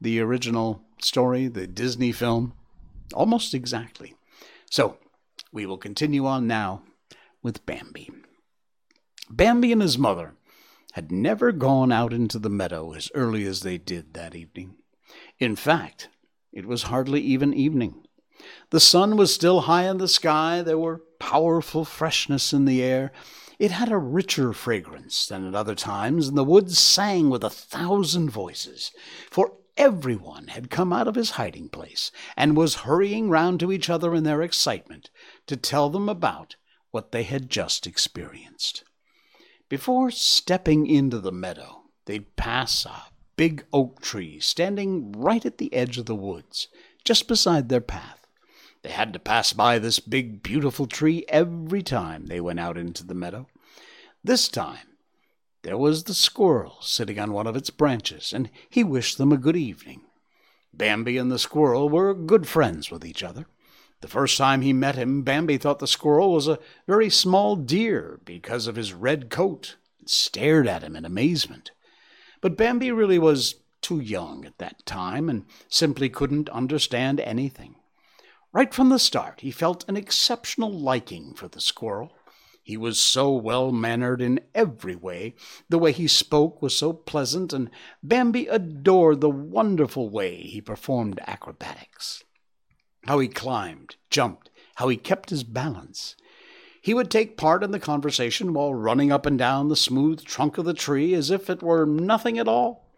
the 0.00 0.20
original 0.20 0.82
story, 1.00 1.48
the 1.48 1.66
Disney 1.66 2.12
film, 2.12 2.52
almost 3.14 3.54
exactly. 3.54 4.14
So 4.70 4.98
we 5.50 5.64
will 5.64 5.78
continue 5.78 6.26
on 6.26 6.46
now 6.46 6.82
with 7.42 7.64
Bambi. 7.64 8.10
Bambi 9.30 9.72
and 9.72 9.80
his 9.80 9.96
mother 9.96 10.34
had 10.92 11.10
never 11.10 11.52
gone 11.52 11.90
out 11.90 12.12
into 12.12 12.38
the 12.38 12.50
meadow 12.50 12.92
as 12.92 13.10
early 13.14 13.46
as 13.46 13.60
they 13.60 13.78
did 13.78 14.12
that 14.12 14.34
evening. 14.34 14.74
In 15.38 15.56
fact, 15.56 16.08
it 16.52 16.66
was 16.66 16.84
hardly 16.84 17.20
even 17.20 17.54
evening. 17.54 18.04
The 18.70 18.80
sun 18.80 19.16
was 19.16 19.34
still 19.34 19.62
high 19.62 19.88
in 19.88 19.98
the 19.98 20.08
sky. 20.08 20.62
There 20.62 20.78
were 20.78 21.02
powerful 21.18 21.84
freshness 21.84 22.52
in 22.52 22.64
the 22.64 22.82
air. 22.82 23.12
It 23.58 23.70
had 23.70 23.92
a 23.92 23.98
richer 23.98 24.52
fragrance 24.52 25.26
than 25.26 25.46
at 25.46 25.54
other 25.54 25.74
times, 25.74 26.28
and 26.28 26.36
the 26.36 26.44
woods 26.44 26.78
sang 26.78 27.30
with 27.30 27.44
a 27.44 27.50
thousand 27.50 28.30
voices, 28.30 28.90
for 29.30 29.52
everyone 29.76 30.48
had 30.48 30.70
come 30.70 30.92
out 30.92 31.08
of 31.08 31.14
his 31.14 31.30
hiding 31.32 31.68
place 31.68 32.10
and 32.36 32.56
was 32.56 32.76
hurrying 32.76 33.28
round 33.30 33.60
to 33.60 33.72
each 33.72 33.88
other 33.88 34.14
in 34.14 34.24
their 34.24 34.42
excitement 34.42 35.10
to 35.46 35.56
tell 35.56 35.88
them 35.90 36.08
about 36.08 36.56
what 36.90 37.12
they 37.12 37.22
had 37.22 37.48
just 37.48 37.86
experienced. 37.86 38.84
Before 39.68 40.10
stepping 40.10 40.86
into 40.86 41.18
the 41.18 41.32
meadow, 41.32 41.84
they'd 42.04 42.36
pass 42.36 42.84
a 42.84 43.04
big 43.36 43.64
oak 43.72 44.00
tree 44.00 44.38
standing 44.40 45.12
right 45.12 45.44
at 45.44 45.58
the 45.58 45.72
edge 45.74 45.98
of 45.98 46.06
the 46.06 46.14
woods, 46.14 46.68
just 47.04 47.28
beside 47.28 47.68
their 47.68 47.80
path. 47.80 48.26
They 48.82 48.90
had 48.90 49.12
to 49.12 49.18
pass 49.18 49.52
by 49.52 49.78
this 49.78 50.00
big, 50.00 50.42
beautiful 50.42 50.86
tree 50.86 51.24
every 51.28 51.82
time 51.82 52.26
they 52.26 52.40
went 52.40 52.60
out 52.60 52.76
into 52.76 53.06
the 53.06 53.14
meadow. 53.14 53.48
This 54.24 54.48
time, 54.48 54.96
there 55.62 55.78
was 55.78 56.04
the 56.04 56.14
squirrel 56.14 56.78
sitting 56.80 57.18
on 57.18 57.32
one 57.32 57.46
of 57.46 57.56
its 57.56 57.70
branches, 57.70 58.32
and 58.32 58.50
he 58.68 58.82
wished 58.82 59.18
them 59.18 59.32
a 59.32 59.36
good 59.36 59.56
evening. 59.56 60.02
Bambi 60.74 61.16
and 61.16 61.30
the 61.30 61.38
squirrel 61.38 61.88
were 61.88 62.14
good 62.14 62.48
friends 62.48 62.90
with 62.90 63.04
each 63.04 63.22
other. 63.22 63.46
The 64.00 64.08
first 64.08 64.36
time 64.36 64.62
he 64.62 64.72
met 64.72 64.96
him, 64.96 65.22
Bambi 65.22 65.58
thought 65.58 65.78
the 65.78 65.86
squirrel 65.86 66.32
was 66.32 66.48
a 66.48 66.58
very 66.88 67.08
small 67.08 67.54
deer 67.54 68.18
because 68.24 68.66
of 68.66 68.74
his 68.74 68.92
red 68.92 69.30
coat, 69.30 69.76
and 70.00 70.10
stared 70.10 70.66
at 70.66 70.82
him 70.82 70.96
in 70.96 71.04
amazement. 71.04 71.70
But 72.42 72.56
Bambi 72.56 72.92
really 72.92 73.18
was 73.18 73.54
too 73.80 74.00
young 74.00 74.44
at 74.44 74.58
that 74.58 74.84
time 74.84 75.30
and 75.30 75.46
simply 75.68 76.10
couldn't 76.10 76.50
understand 76.50 77.20
anything. 77.20 77.76
Right 78.52 78.74
from 78.74 78.90
the 78.90 78.98
start, 78.98 79.40
he 79.40 79.50
felt 79.50 79.88
an 79.88 79.96
exceptional 79.96 80.70
liking 80.70 81.32
for 81.32 81.48
the 81.48 81.60
squirrel. 81.60 82.12
He 82.62 82.76
was 82.76 83.00
so 83.00 83.32
well 83.32 83.72
mannered 83.72 84.20
in 84.20 84.40
every 84.54 84.94
way. 84.94 85.34
The 85.68 85.78
way 85.78 85.92
he 85.92 86.06
spoke 86.06 86.60
was 86.60 86.76
so 86.76 86.92
pleasant, 86.92 87.52
and 87.52 87.70
Bambi 88.02 88.46
adored 88.46 89.20
the 89.20 89.30
wonderful 89.30 90.10
way 90.10 90.36
he 90.42 90.60
performed 90.60 91.20
acrobatics. 91.26 92.22
How 93.06 93.18
he 93.18 93.28
climbed, 93.28 93.96
jumped, 94.10 94.50
how 94.76 94.88
he 94.88 94.96
kept 94.96 95.30
his 95.30 95.44
balance. 95.44 96.14
He 96.82 96.94
would 96.94 97.12
take 97.12 97.36
part 97.36 97.62
in 97.62 97.70
the 97.70 97.78
conversation 97.78 98.52
while 98.52 98.74
running 98.74 99.12
up 99.12 99.24
and 99.24 99.38
down 99.38 99.68
the 99.68 99.76
smooth 99.76 100.24
trunk 100.24 100.58
of 100.58 100.64
the 100.64 100.74
tree 100.74 101.14
as 101.14 101.30
if 101.30 101.48
it 101.48 101.62
were 101.62 101.86
nothing 101.86 102.40
at 102.40 102.48
all. 102.48 102.88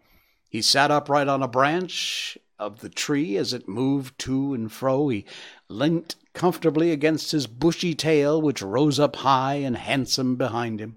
He 0.49 0.63
sat 0.63 0.89
upright 0.89 1.27
on 1.27 1.43
a 1.43 1.47
branch 1.47 2.35
of 2.57 2.79
the 2.79 2.89
tree 2.89 3.37
as 3.37 3.53
it 3.53 3.67
moved 3.67 4.17
to 4.19 4.55
and 4.55 4.71
fro. 4.71 5.09
He 5.09 5.23
leant 5.69 6.15
comfortably 6.33 6.89
against 6.89 7.31
his 7.31 7.45
bushy 7.45 7.93
tail, 7.93 8.41
which 8.41 8.63
rose 8.63 8.99
up 8.99 9.17
high 9.17 9.55
and 9.55 9.77
handsome 9.77 10.35
behind 10.35 10.79
him. 10.79 10.95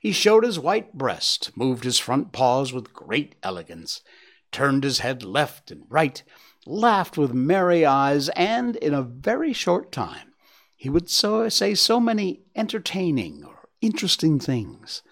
He 0.00 0.10
showed 0.10 0.42
his 0.42 0.58
white 0.58 0.94
breast, 0.94 1.56
moved 1.56 1.84
his 1.84 2.00
front 2.00 2.32
paws 2.32 2.72
with 2.72 2.92
great 2.92 3.36
elegance, 3.44 4.00
turned 4.50 4.82
his 4.82 4.98
head 4.98 5.22
left 5.22 5.70
and 5.70 5.84
right, 5.88 6.24
laughed 6.66 7.16
with 7.16 7.32
merry 7.32 7.86
eyes, 7.86 8.30
and 8.30 8.74
in 8.74 8.94
a 8.94 9.02
very 9.02 9.52
short 9.52 9.92
time 9.92 10.25
he 10.76 10.90
would 10.90 11.08
so, 11.08 11.48
say 11.48 11.74
so 11.74 11.98
many 11.98 12.42
entertaining 12.54 13.42
or 13.42 13.68
interesting 13.80 14.38
things. 14.38 15.02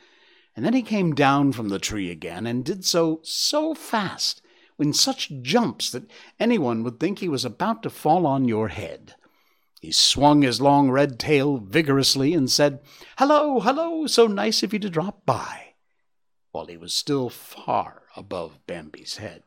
And 0.54 0.64
then 0.64 0.74
he 0.74 0.82
came 0.82 1.14
down 1.14 1.52
from 1.52 1.70
the 1.70 1.78
tree 1.78 2.10
again, 2.10 2.46
and 2.46 2.64
did 2.64 2.84
so 2.84 3.20
so 3.24 3.74
fast, 3.74 4.42
in 4.78 4.92
such 4.92 5.32
jumps 5.40 5.90
that 5.90 6.10
anyone 6.38 6.84
would 6.84 7.00
think 7.00 7.18
he 7.18 7.28
was 7.28 7.44
about 7.44 7.82
to 7.82 7.90
fall 7.90 8.26
on 8.26 8.46
your 8.46 8.68
head. 8.68 9.14
He 9.80 9.90
swung 9.90 10.42
his 10.42 10.60
long 10.60 10.90
red 10.90 11.18
tail 11.18 11.58
vigorously 11.58 12.34
and 12.34 12.50
said, 12.50 12.80
Hello, 13.18 13.60
hello, 13.60 14.06
so 14.06 14.26
nice 14.26 14.62
of 14.62 14.72
you 14.72 14.78
to 14.80 14.90
drop 14.90 15.26
by, 15.26 15.74
while 16.52 16.66
he 16.66 16.76
was 16.76 16.94
still 16.94 17.28
far 17.30 18.02
above 18.16 18.58
Bambi's 18.66 19.16
head. 19.16 19.42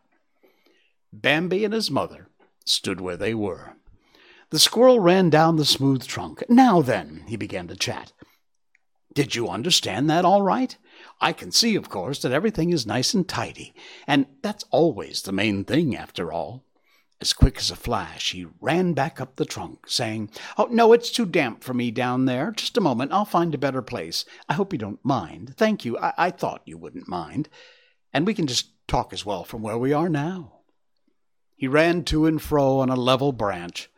Bambi 1.14 1.64
and 1.64 1.74
his 1.74 1.90
mother 1.90 2.28
stood 2.66 3.00
where 3.02 3.18
they 3.18 3.34
were. 3.34 3.78
The 4.50 4.60
squirrel 4.60 5.00
ran 5.00 5.30
down 5.30 5.58
the 5.58 5.66
smooth 5.66 6.06
trunk. 6.08 6.44
Now 6.48 6.82
then, 6.82 7.26
he 7.28 7.36
began 7.36 7.68
to 7.68 7.76
chat. 7.76 8.14
Did 9.14 9.36
you 9.36 9.50
understand 9.50 10.10
that 10.10 10.26
all 10.26 10.42
right? 10.42 10.78
I 11.20 11.34
can 11.34 11.52
see, 11.52 11.76
of 11.76 11.90
course, 11.90 12.22
that 12.22 12.32
everything 12.32 12.72
is 12.72 12.86
nice 12.86 13.14
and 13.14 13.28
tidy, 13.28 13.74
and 14.06 14.28
that's 14.42 14.64
always 14.72 15.22
the 15.22 15.32
main 15.32 15.66
thing, 15.66 15.98
after 15.98 16.32
all. 16.32 16.64
As 17.20 17.34
quick 17.34 17.58
as 17.58 17.72
a 17.72 17.76
flash, 17.76 18.32
he 18.32 18.46
ran 18.62 18.94
back 18.94 19.20
up 19.20 19.36
the 19.36 19.46
trunk, 19.46 19.90
saying, 19.90 20.30
Oh, 20.56 20.68
no, 20.70 20.94
it's 20.94 21.12
too 21.12 21.26
damp 21.26 21.64
for 21.64 21.74
me 21.74 21.90
down 21.90 22.26
there. 22.26 22.52
Just 22.52 22.78
a 22.78 22.82
moment, 22.82 23.12
I'll 23.12 23.26
find 23.26 23.56
a 23.56 23.58
better 23.58 23.82
place. 23.82 24.24
I 24.48 24.54
hope 24.54 24.72
you 24.72 24.78
don't 24.78 25.04
mind. 25.04 25.56
Thank 25.58 25.84
you. 25.84 25.98
I, 25.98 26.14
I 26.18 26.30
thought 26.30 26.62
you 26.66 26.78
wouldn't 26.78 27.08
mind. 27.08 27.50
And 28.14 28.26
we 28.26 28.36
can 28.36 28.46
just 28.46 28.70
talk 28.88 29.14
as 29.14 29.26
well 29.26 29.44
from 29.44 29.64
where 29.64 29.80
we 29.80 29.94
are 29.94 30.10
now. 30.10 30.60
He 31.56 31.68
ran 31.68 32.04
to 32.06 32.28
and 32.28 32.40
fro 32.40 32.80
on 32.80 32.90
a 32.90 32.96
level 32.96 33.32
branch. 33.32 33.90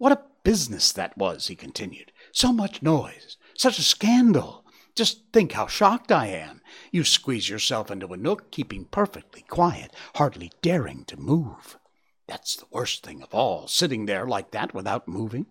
What 0.00 0.12
a 0.12 0.22
business 0.44 0.92
that 0.92 1.18
was, 1.18 1.48
he 1.48 1.54
continued. 1.54 2.10
So 2.32 2.54
much 2.54 2.80
noise, 2.80 3.36
such 3.54 3.78
a 3.78 3.82
scandal. 3.82 4.64
Just 4.94 5.30
think 5.30 5.52
how 5.52 5.66
shocked 5.66 6.10
I 6.10 6.28
am. 6.28 6.62
You 6.90 7.04
squeeze 7.04 7.50
yourself 7.50 7.90
into 7.90 8.06
a 8.14 8.16
nook, 8.16 8.50
keeping 8.50 8.86
perfectly 8.86 9.42
quiet, 9.42 9.94
hardly 10.14 10.52
daring 10.62 11.04
to 11.04 11.18
move. 11.18 11.78
That's 12.26 12.56
the 12.56 12.64
worst 12.70 13.04
thing 13.04 13.22
of 13.22 13.34
all, 13.34 13.68
sitting 13.68 14.06
there 14.06 14.26
like 14.26 14.52
that 14.52 14.72
without 14.72 15.06
moving. 15.06 15.44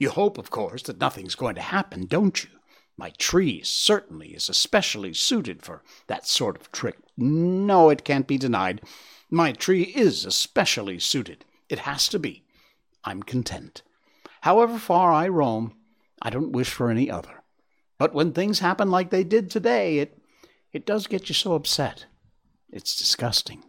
You 0.00 0.10
hope, 0.10 0.36
of 0.36 0.50
course, 0.50 0.82
that 0.82 0.98
nothing's 0.98 1.36
going 1.36 1.54
to 1.54 1.60
happen, 1.62 2.06
don't 2.06 2.42
you? 2.42 2.50
My 2.96 3.10
tree 3.10 3.62
certainly 3.62 4.30
is 4.30 4.48
especially 4.48 5.14
suited 5.14 5.62
for 5.62 5.84
that 6.08 6.26
sort 6.26 6.60
of 6.60 6.72
trick. 6.72 6.98
No, 7.16 7.88
it 7.88 8.02
can't 8.02 8.26
be 8.26 8.36
denied. 8.36 8.82
My 9.30 9.52
tree 9.52 9.92
is 9.94 10.24
especially 10.24 10.98
suited. 10.98 11.44
It 11.68 11.78
has 11.78 12.08
to 12.08 12.18
be. 12.18 12.42
I'm 13.04 13.22
content. 13.22 13.82
However 14.42 14.76
far 14.76 15.12
I 15.12 15.28
roam, 15.28 15.72
I 16.20 16.30
don't 16.30 16.50
wish 16.50 16.70
for 16.70 16.90
any 16.90 17.08
other. 17.08 17.42
But 17.96 18.12
when 18.12 18.32
things 18.32 18.58
happen 18.58 18.90
like 18.90 19.10
they 19.10 19.22
did 19.22 19.50
today, 19.50 19.98
it 19.98 20.18
it 20.72 20.84
does 20.84 21.06
get 21.06 21.28
you 21.28 21.34
so 21.34 21.54
upset. 21.54 22.06
It's 22.72 22.96
disgusting. 22.96 23.62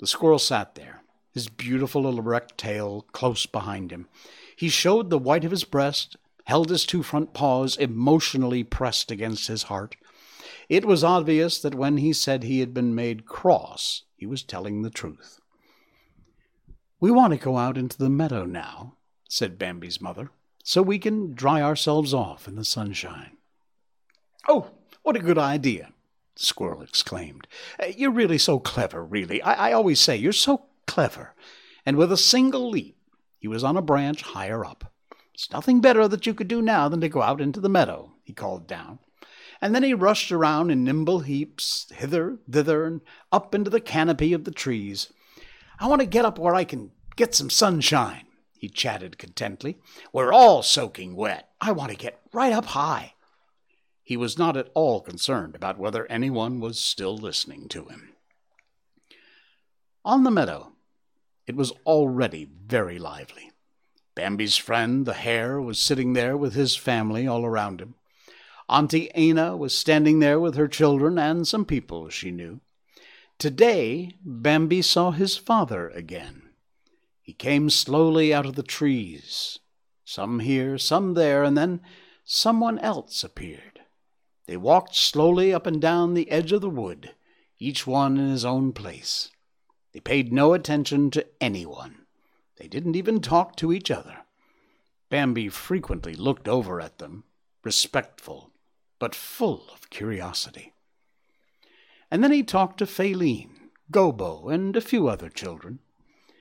The 0.00 0.08
squirrel 0.08 0.40
sat 0.40 0.74
there, 0.74 1.02
his 1.32 1.48
beautiful 1.48 2.02
little 2.02 2.18
erect 2.18 2.58
tail 2.58 3.06
close 3.12 3.46
behind 3.46 3.92
him. 3.92 4.08
He 4.56 4.68
showed 4.68 5.10
the 5.10 5.18
white 5.18 5.44
of 5.44 5.52
his 5.52 5.64
breast, 5.64 6.16
held 6.46 6.70
his 6.70 6.84
two 6.84 7.04
front 7.04 7.34
paws 7.34 7.76
emotionally 7.76 8.64
pressed 8.64 9.12
against 9.12 9.46
his 9.46 9.64
heart. 9.64 9.94
It 10.68 10.86
was 10.86 11.04
obvious 11.04 11.60
that 11.60 11.74
when 11.76 11.98
he 11.98 12.12
said 12.12 12.42
he 12.42 12.58
had 12.58 12.74
been 12.74 12.96
made 12.96 13.26
cross, 13.26 14.02
he 14.16 14.26
was 14.26 14.42
telling 14.42 14.82
the 14.82 14.90
truth. 14.90 15.38
We 16.98 17.12
want 17.12 17.32
to 17.32 17.38
go 17.38 17.58
out 17.58 17.78
into 17.78 17.98
the 17.98 18.10
meadow 18.10 18.44
now, 18.44 18.96
said 19.28 19.58
Bambi's 19.58 20.00
mother, 20.00 20.30
so 20.62 20.82
we 20.82 20.98
can 20.98 21.34
dry 21.34 21.60
ourselves 21.60 22.14
off 22.14 22.48
in 22.48 22.56
the 22.56 22.64
sunshine. 22.64 23.36
Oh, 24.48 24.70
what 25.02 25.16
a 25.16 25.20
good 25.20 25.38
idea, 25.38 25.92
squirrel 26.36 26.82
exclaimed. 26.82 27.46
Uh, 27.82 27.86
you're 27.96 28.10
really 28.10 28.38
so 28.38 28.58
clever, 28.58 29.04
really. 29.04 29.42
I, 29.42 29.70
I 29.70 29.72
always 29.72 30.00
say 30.00 30.16
you're 30.16 30.32
so 30.32 30.66
clever. 30.86 31.34
And 31.86 31.96
with 31.96 32.10
a 32.12 32.16
single 32.16 32.70
leap, 32.70 32.96
he 33.38 33.48
was 33.48 33.64
on 33.64 33.76
a 33.76 33.82
branch 33.82 34.22
higher 34.22 34.64
up. 34.64 34.92
It's 35.34 35.50
nothing 35.50 35.80
better 35.80 36.06
that 36.08 36.26
you 36.26 36.32
could 36.32 36.48
do 36.48 36.62
now 36.62 36.88
than 36.88 37.00
to 37.00 37.08
go 37.08 37.20
out 37.20 37.40
into 37.40 37.60
the 37.60 37.68
meadow, 37.68 38.12
he 38.22 38.32
called 38.32 38.66
down. 38.66 39.00
And 39.60 39.74
then 39.74 39.82
he 39.82 39.94
rushed 39.94 40.30
around 40.30 40.70
in 40.70 40.84
nimble 40.84 41.20
heaps, 41.20 41.90
hither, 41.94 42.38
thither, 42.48 42.84
and 42.84 43.00
up 43.32 43.54
into 43.54 43.70
the 43.70 43.80
canopy 43.80 44.32
of 44.32 44.44
the 44.44 44.50
trees. 44.50 45.12
I 45.80 45.88
want 45.88 46.00
to 46.00 46.06
get 46.06 46.24
up 46.24 46.38
where 46.38 46.54
I 46.54 46.64
can 46.64 46.92
get 47.16 47.34
some 47.34 47.50
sunshine, 47.50 48.26
he 48.64 48.68
chatted 48.70 49.18
contentedly. 49.18 49.76
We're 50.10 50.32
all 50.32 50.62
soaking 50.62 51.16
wet. 51.16 51.50
I 51.60 51.70
want 51.72 51.90
to 51.90 51.98
get 51.98 52.22
right 52.32 52.50
up 52.50 52.64
high. 52.64 53.12
He 54.02 54.16
was 54.16 54.38
not 54.38 54.56
at 54.56 54.70
all 54.72 55.02
concerned 55.02 55.54
about 55.54 55.78
whether 55.78 56.06
anyone 56.06 56.60
was 56.60 56.78
still 56.78 57.14
listening 57.14 57.68
to 57.68 57.84
him. 57.84 58.14
On 60.02 60.24
the 60.24 60.30
meadow, 60.30 60.72
it 61.46 61.56
was 61.56 61.72
already 61.84 62.48
very 62.66 62.98
lively. 62.98 63.50
Bambi's 64.14 64.56
friend, 64.56 65.04
the 65.04 65.12
hare, 65.12 65.60
was 65.60 65.78
sitting 65.78 66.14
there 66.14 66.34
with 66.34 66.54
his 66.54 66.74
family 66.74 67.26
all 67.26 67.44
around 67.44 67.82
him. 67.82 67.96
Auntie 68.66 69.10
Ena 69.14 69.58
was 69.58 69.76
standing 69.76 70.20
there 70.20 70.40
with 70.40 70.54
her 70.54 70.68
children 70.68 71.18
and 71.18 71.46
some 71.46 71.66
people 71.66 72.08
she 72.08 72.30
knew. 72.30 72.60
Today, 73.38 74.12
Bambi 74.24 74.80
saw 74.80 75.10
his 75.10 75.36
father 75.36 75.90
again. 75.90 76.43
He 77.24 77.32
came 77.32 77.70
slowly 77.70 78.34
out 78.34 78.44
of 78.44 78.54
the 78.54 78.62
trees, 78.62 79.58
some 80.04 80.40
here, 80.40 80.76
some 80.76 81.14
there, 81.14 81.42
and 81.42 81.56
then 81.56 81.80
someone 82.22 82.78
else 82.80 83.24
appeared. 83.24 83.80
They 84.46 84.58
walked 84.58 84.94
slowly 84.94 85.50
up 85.50 85.66
and 85.66 85.80
down 85.80 86.12
the 86.12 86.30
edge 86.30 86.52
of 86.52 86.60
the 86.60 86.68
wood, 86.68 87.14
each 87.58 87.86
one 87.86 88.18
in 88.18 88.28
his 88.28 88.44
own 88.44 88.74
place. 88.74 89.30
They 89.94 90.00
paid 90.00 90.34
no 90.34 90.52
attention 90.52 91.10
to 91.12 91.26
anyone. 91.40 92.04
They 92.58 92.68
didn't 92.68 92.94
even 92.94 93.22
talk 93.22 93.56
to 93.56 93.72
each 93.72 93.90
other. 93.90 94.18
Bambi 95.08 95.48
frequently 95.48 96.14
looked 96.14 96.46
over 96.46 96.78
at 96.78 96.98
them, 96.98 97.24
respectful, 97.62 98.50
but 98.98 99.14
full 99.14 99.64
of 99.72 99.88
curiosity. 99.88 100.74
And 102.10 102.22
then 102.22 102.32
he 102.32 102.42
talked 102.42 102.76
to 102.80 102.86
Faline, 102.86 103.70
Gobo, 103.90 104.52
and 104.52 104.76
a 104.76 104.82
few 104.82 105.08
other 105.08 105.30
children. 105.30 105.78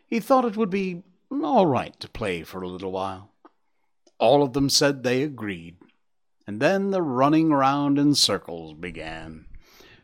He 0.07 0.19
thought 0.19 0.45
it 0.45 0.57
would 0.57 0.69
be 0.69 1.03
all 1.31 1.65
right 1.65 1.99
to 1.99 2.09
play 2.09 2.43
for 2.43 2.61
a 2.61 2.67
little 2.67 2.91
while. 2.91 3.31
All 4.19 4.43
of 4.43 4.53
them 4.53 4.69
said 4.69 5.03
they 5.03 5.23
agreed, 5.23 5.77
and 6.45 6.59
then 6.59 6.91
the 6.91 7.01
running 7.01 7.51
round 7.51 7.97
in 7.97 8.15
circles 8.15 8.73
began. 8.73 9.45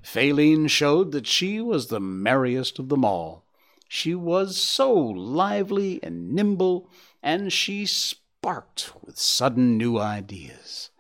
Faline 0.02 0.70
showed 0.70 1.12
that 1.12 1.28
she 1.28 1.62
was 1.62 1.88
the 1.88 2.00
merriest 2.00 2.80
of 2.80 2.90
them 2.90 3.06
all. 3.06 3.46
She 3.88 4.16
was 4.16 4.58
so 4.58 4.94
lively 4.94 6.00
and 6.04 6.34
nimble, 6.34 6.90
and 7.22 7.52
she 7.52 7.86
sparked 7.86 8.92
with 9.04 9.18
sudden 9.18 9.78
new 9.78 9.98
ideas. 9.98 10.92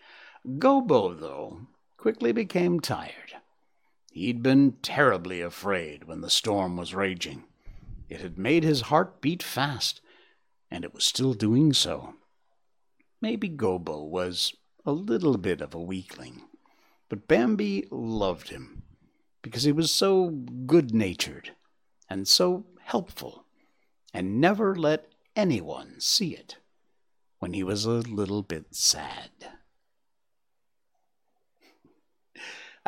Gobo, 0.45 1.13
though, 1.13 1.67
quickly 1.97 2.31
became 2.31 2.79
tired. 2.79 3.35
He'd 4.11 4.41
been 4.41 4.73
terribly 4.81 5.41
afraid 5.41 6.05
when 6.05 6.21
the 6.21 6.29
storm 6.29 6.77
was 6.77 6.95
raging. 6.95 7.43
It 8.09 8.21
had 8.21 8.37
made 8.37 8.63
his 8.63 8.81
heart 8.81 9.21
beat 9.21 9.43
fast, 9.43 10.01
and 10.71 10.83
it 10.83 10.93
was 10.93 11.03
still 11.03 11.33
doing 11.33 11.73
so. 11.73 12.15
Maybe 13.21 13.49
Gobo 13.49 14.03
was 14.03 14.53
a 14.85 14.91
little 14.91 15.37
bit 15.37 15.61
of 15.61 15.73
a 15.73 15.81
weakling. 15.81 16.41
But 17.09 17.27
Bambi 17.27 17.87
loved 17.91 18.49
him 18.49 18.83
because 19.41 19.63
he 19.63 19.71
was 19.71 19.91
so 19.91 20.29
good 20.29 20.93
natured 20.93 21.51
and 22.09 22.27
so 22.27 22.65
helpful 22.81 23.45
and 24.13 24.41
never 24.41 24.75
let 24.75 25.11
anyone 25.35 25.99
see 25.99 26.35
it 26.35 26.57
when 27.39 27.53
he 27.53 27.63
was 27.63 27.85
a 27.85 27.89
little 27.89 28.43
bit 28.43 28.75
sad. 28.75 29.31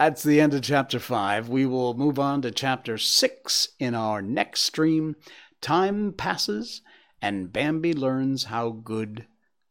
That's 0.02 0.24
the 0.24 0.42
end 0.42 0.56
of 0.56 0.64
chapter 0.64 0.98
five. 0.98 1.48
We 1.48 1.68
will 1.68 1.94
move 1.94 2.18
on 2.18 2.42
to 2.42 2.50
chapter 2.50 2.98
six 2.98 3.68
in 3.78 3.94
our 3.94 4.20
next 4.20 4.62
stream. 4.62 5.16
Time 5.62 6.12
passes, 6.12 6.82
and 7.22 7.54
Bambi 7.54 7.94
learns 7.94 8.46
how 8.46 8.72
good 8.72 9.28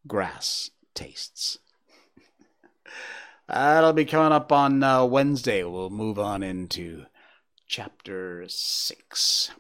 grass 0.07 0.71
tastes. 0.95 1.59
That'll 3.49 3.93
be 3.93 4.05
coming 4.05 4.31
up 4.31 4.53
on 4.53 4.81
uh, 4.85 5.05
Wednesday. 5.05 5.65
We'll 5.65 5.91
move 5.91 6.17
on 6.17 6.45
into 6.45 7.07
chapter 7.67 8.45
six. 8.47 9.51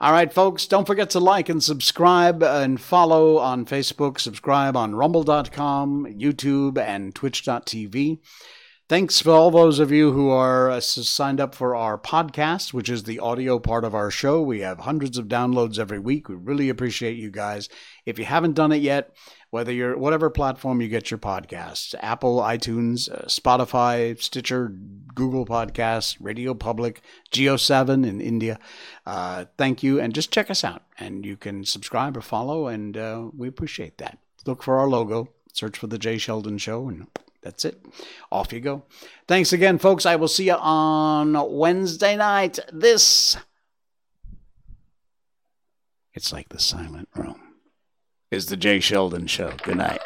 All 0.00 0.10
right, 0.10 0.32
folks, 0.32 0.66
don't 0.66 0.84
forget 0.84 1.10
to 1.10 1.20
like 1.20 1.48
and 1.48 1.62
subscribe 1.62 2.42
and 2.42 2.80
follow 2.80 3.38
on 3.38 3.66
Facebook, 3.66 4.18
subscribe 4.18 4.76
on 4.76 4.96
rumble.com, 4.96 6.06
YouTube, 6.06 6.76
and 6.76 7.14
twitch.tv. 7.14 8.18
Thanks 8.92 9.22
for 9.22 9.30
all 9.30 9.50
those 9.50 9.78
of 9.78 9.90
you 9.90 10.12
who 10.12 10.28
are 10.28 10.68
uh, 10.68 10.78
signed 10.78 11.40
up 11.40 11.54
for 11.54 11.74
our 11.74 11.96
podcast, 11.96 12.74
which 12.74 12.90
is 12.90 13.04
the 13.04 13.20
audio 13.20 13.58
part 13.58 13.86
of 13.86 13.94
our 13.94 14.10
show. 14.10 14.42
We 14.42 14.60
have 14.60 14.80
hundreds 14.80 15.16
of 15.16 15.28
downloads 15.28 15.78
every 15.78 15.98
week. 15.98 16.28
We 16.28 16.34
really 16.34 16.68
appreciate 16.68 17.16
you 17.16 17.30
guys. 17.30 17.70
If 18.04 18.18
you 18.18 18.26
haven't 18.26 18.52
done 18.52 18.70
it 18.70 18.82
yet, 18.82 19.16
whether 19.48 19.72
you're 19.72 19.96
whatever 19.96 20.28
platform 20.28 20.82
you 20.82 20.88
get 20.88 21.10
your 21.10 21.16
podcasts, 21.16 21.94
Apple, 22.00 22.40
iTunes, 22.40 23.10
uh, 23.10 23.24
Spotify, 23.28 24.20
Stitcher, 24.20 24.68
Google 25.14 25.46
Podcasts, 25.46 26.18
Radio 26.20 26.52
Public, 26.52 27.00
JioSaavn 27.30 28.06
in 28.06 28.20
India. 28.20 28.58
Uh, 29.06 29.46
thank 29.56 29.82
you, 29.82 30.00
and 30.00 30.14
just 30.14 30.30
check 30.30 30.50
us 30.50 30.64
out. 30.64 30.82
And 30.98 31.24
you 31.24 31.38
can 31.38 31.64
subscribe 31.64 32.14
or 32.14 32.20
follow, 32.20 32.66
and 32.66 32.94
uh, 32.98 33.30
we 33.34 33.48
appreciate 33.48 33.96
that. 33.96 34.18
Look 34.44 34.62
for 34.62 34.76
our 34.76 34.86
logo, 34.86 35.30
search 35.50 35.78
for 35.78 35.86
the 35.86 35.96
Jay 35.96 36.18
Sheldon 36.18 36.58
Show, 36.58 36.88
and 36.88 37.06
that's 37.42 37.64
it. 37.64 37.84
Off 38.30 38.52
you 38.52 38.60
go. 38.60 38.84
Thanks 39.26 39.52
again, 39.52 39.78
folks. 39.78 40.06
I 40.06 40.16
will 40.16 40.28
see 40.28 40.46
you 40.46 40.54
on 40.54 41.36
Wednesday 41.52 42.16
night. 42.16 42.58
This. 42.72 43.36
It's 46.14 46.32
like 46.32 46.48
the 46.50 46.60
silent 46.60 47.08
room. 47.14 47.40
Is 48.30 48.46
the 48.46 48.56
Jay 48.56 48.80
Sheldon 48.80 49.26
Show. 49.26 49.52
Good 49.62 49.76
night. 49.76 50.00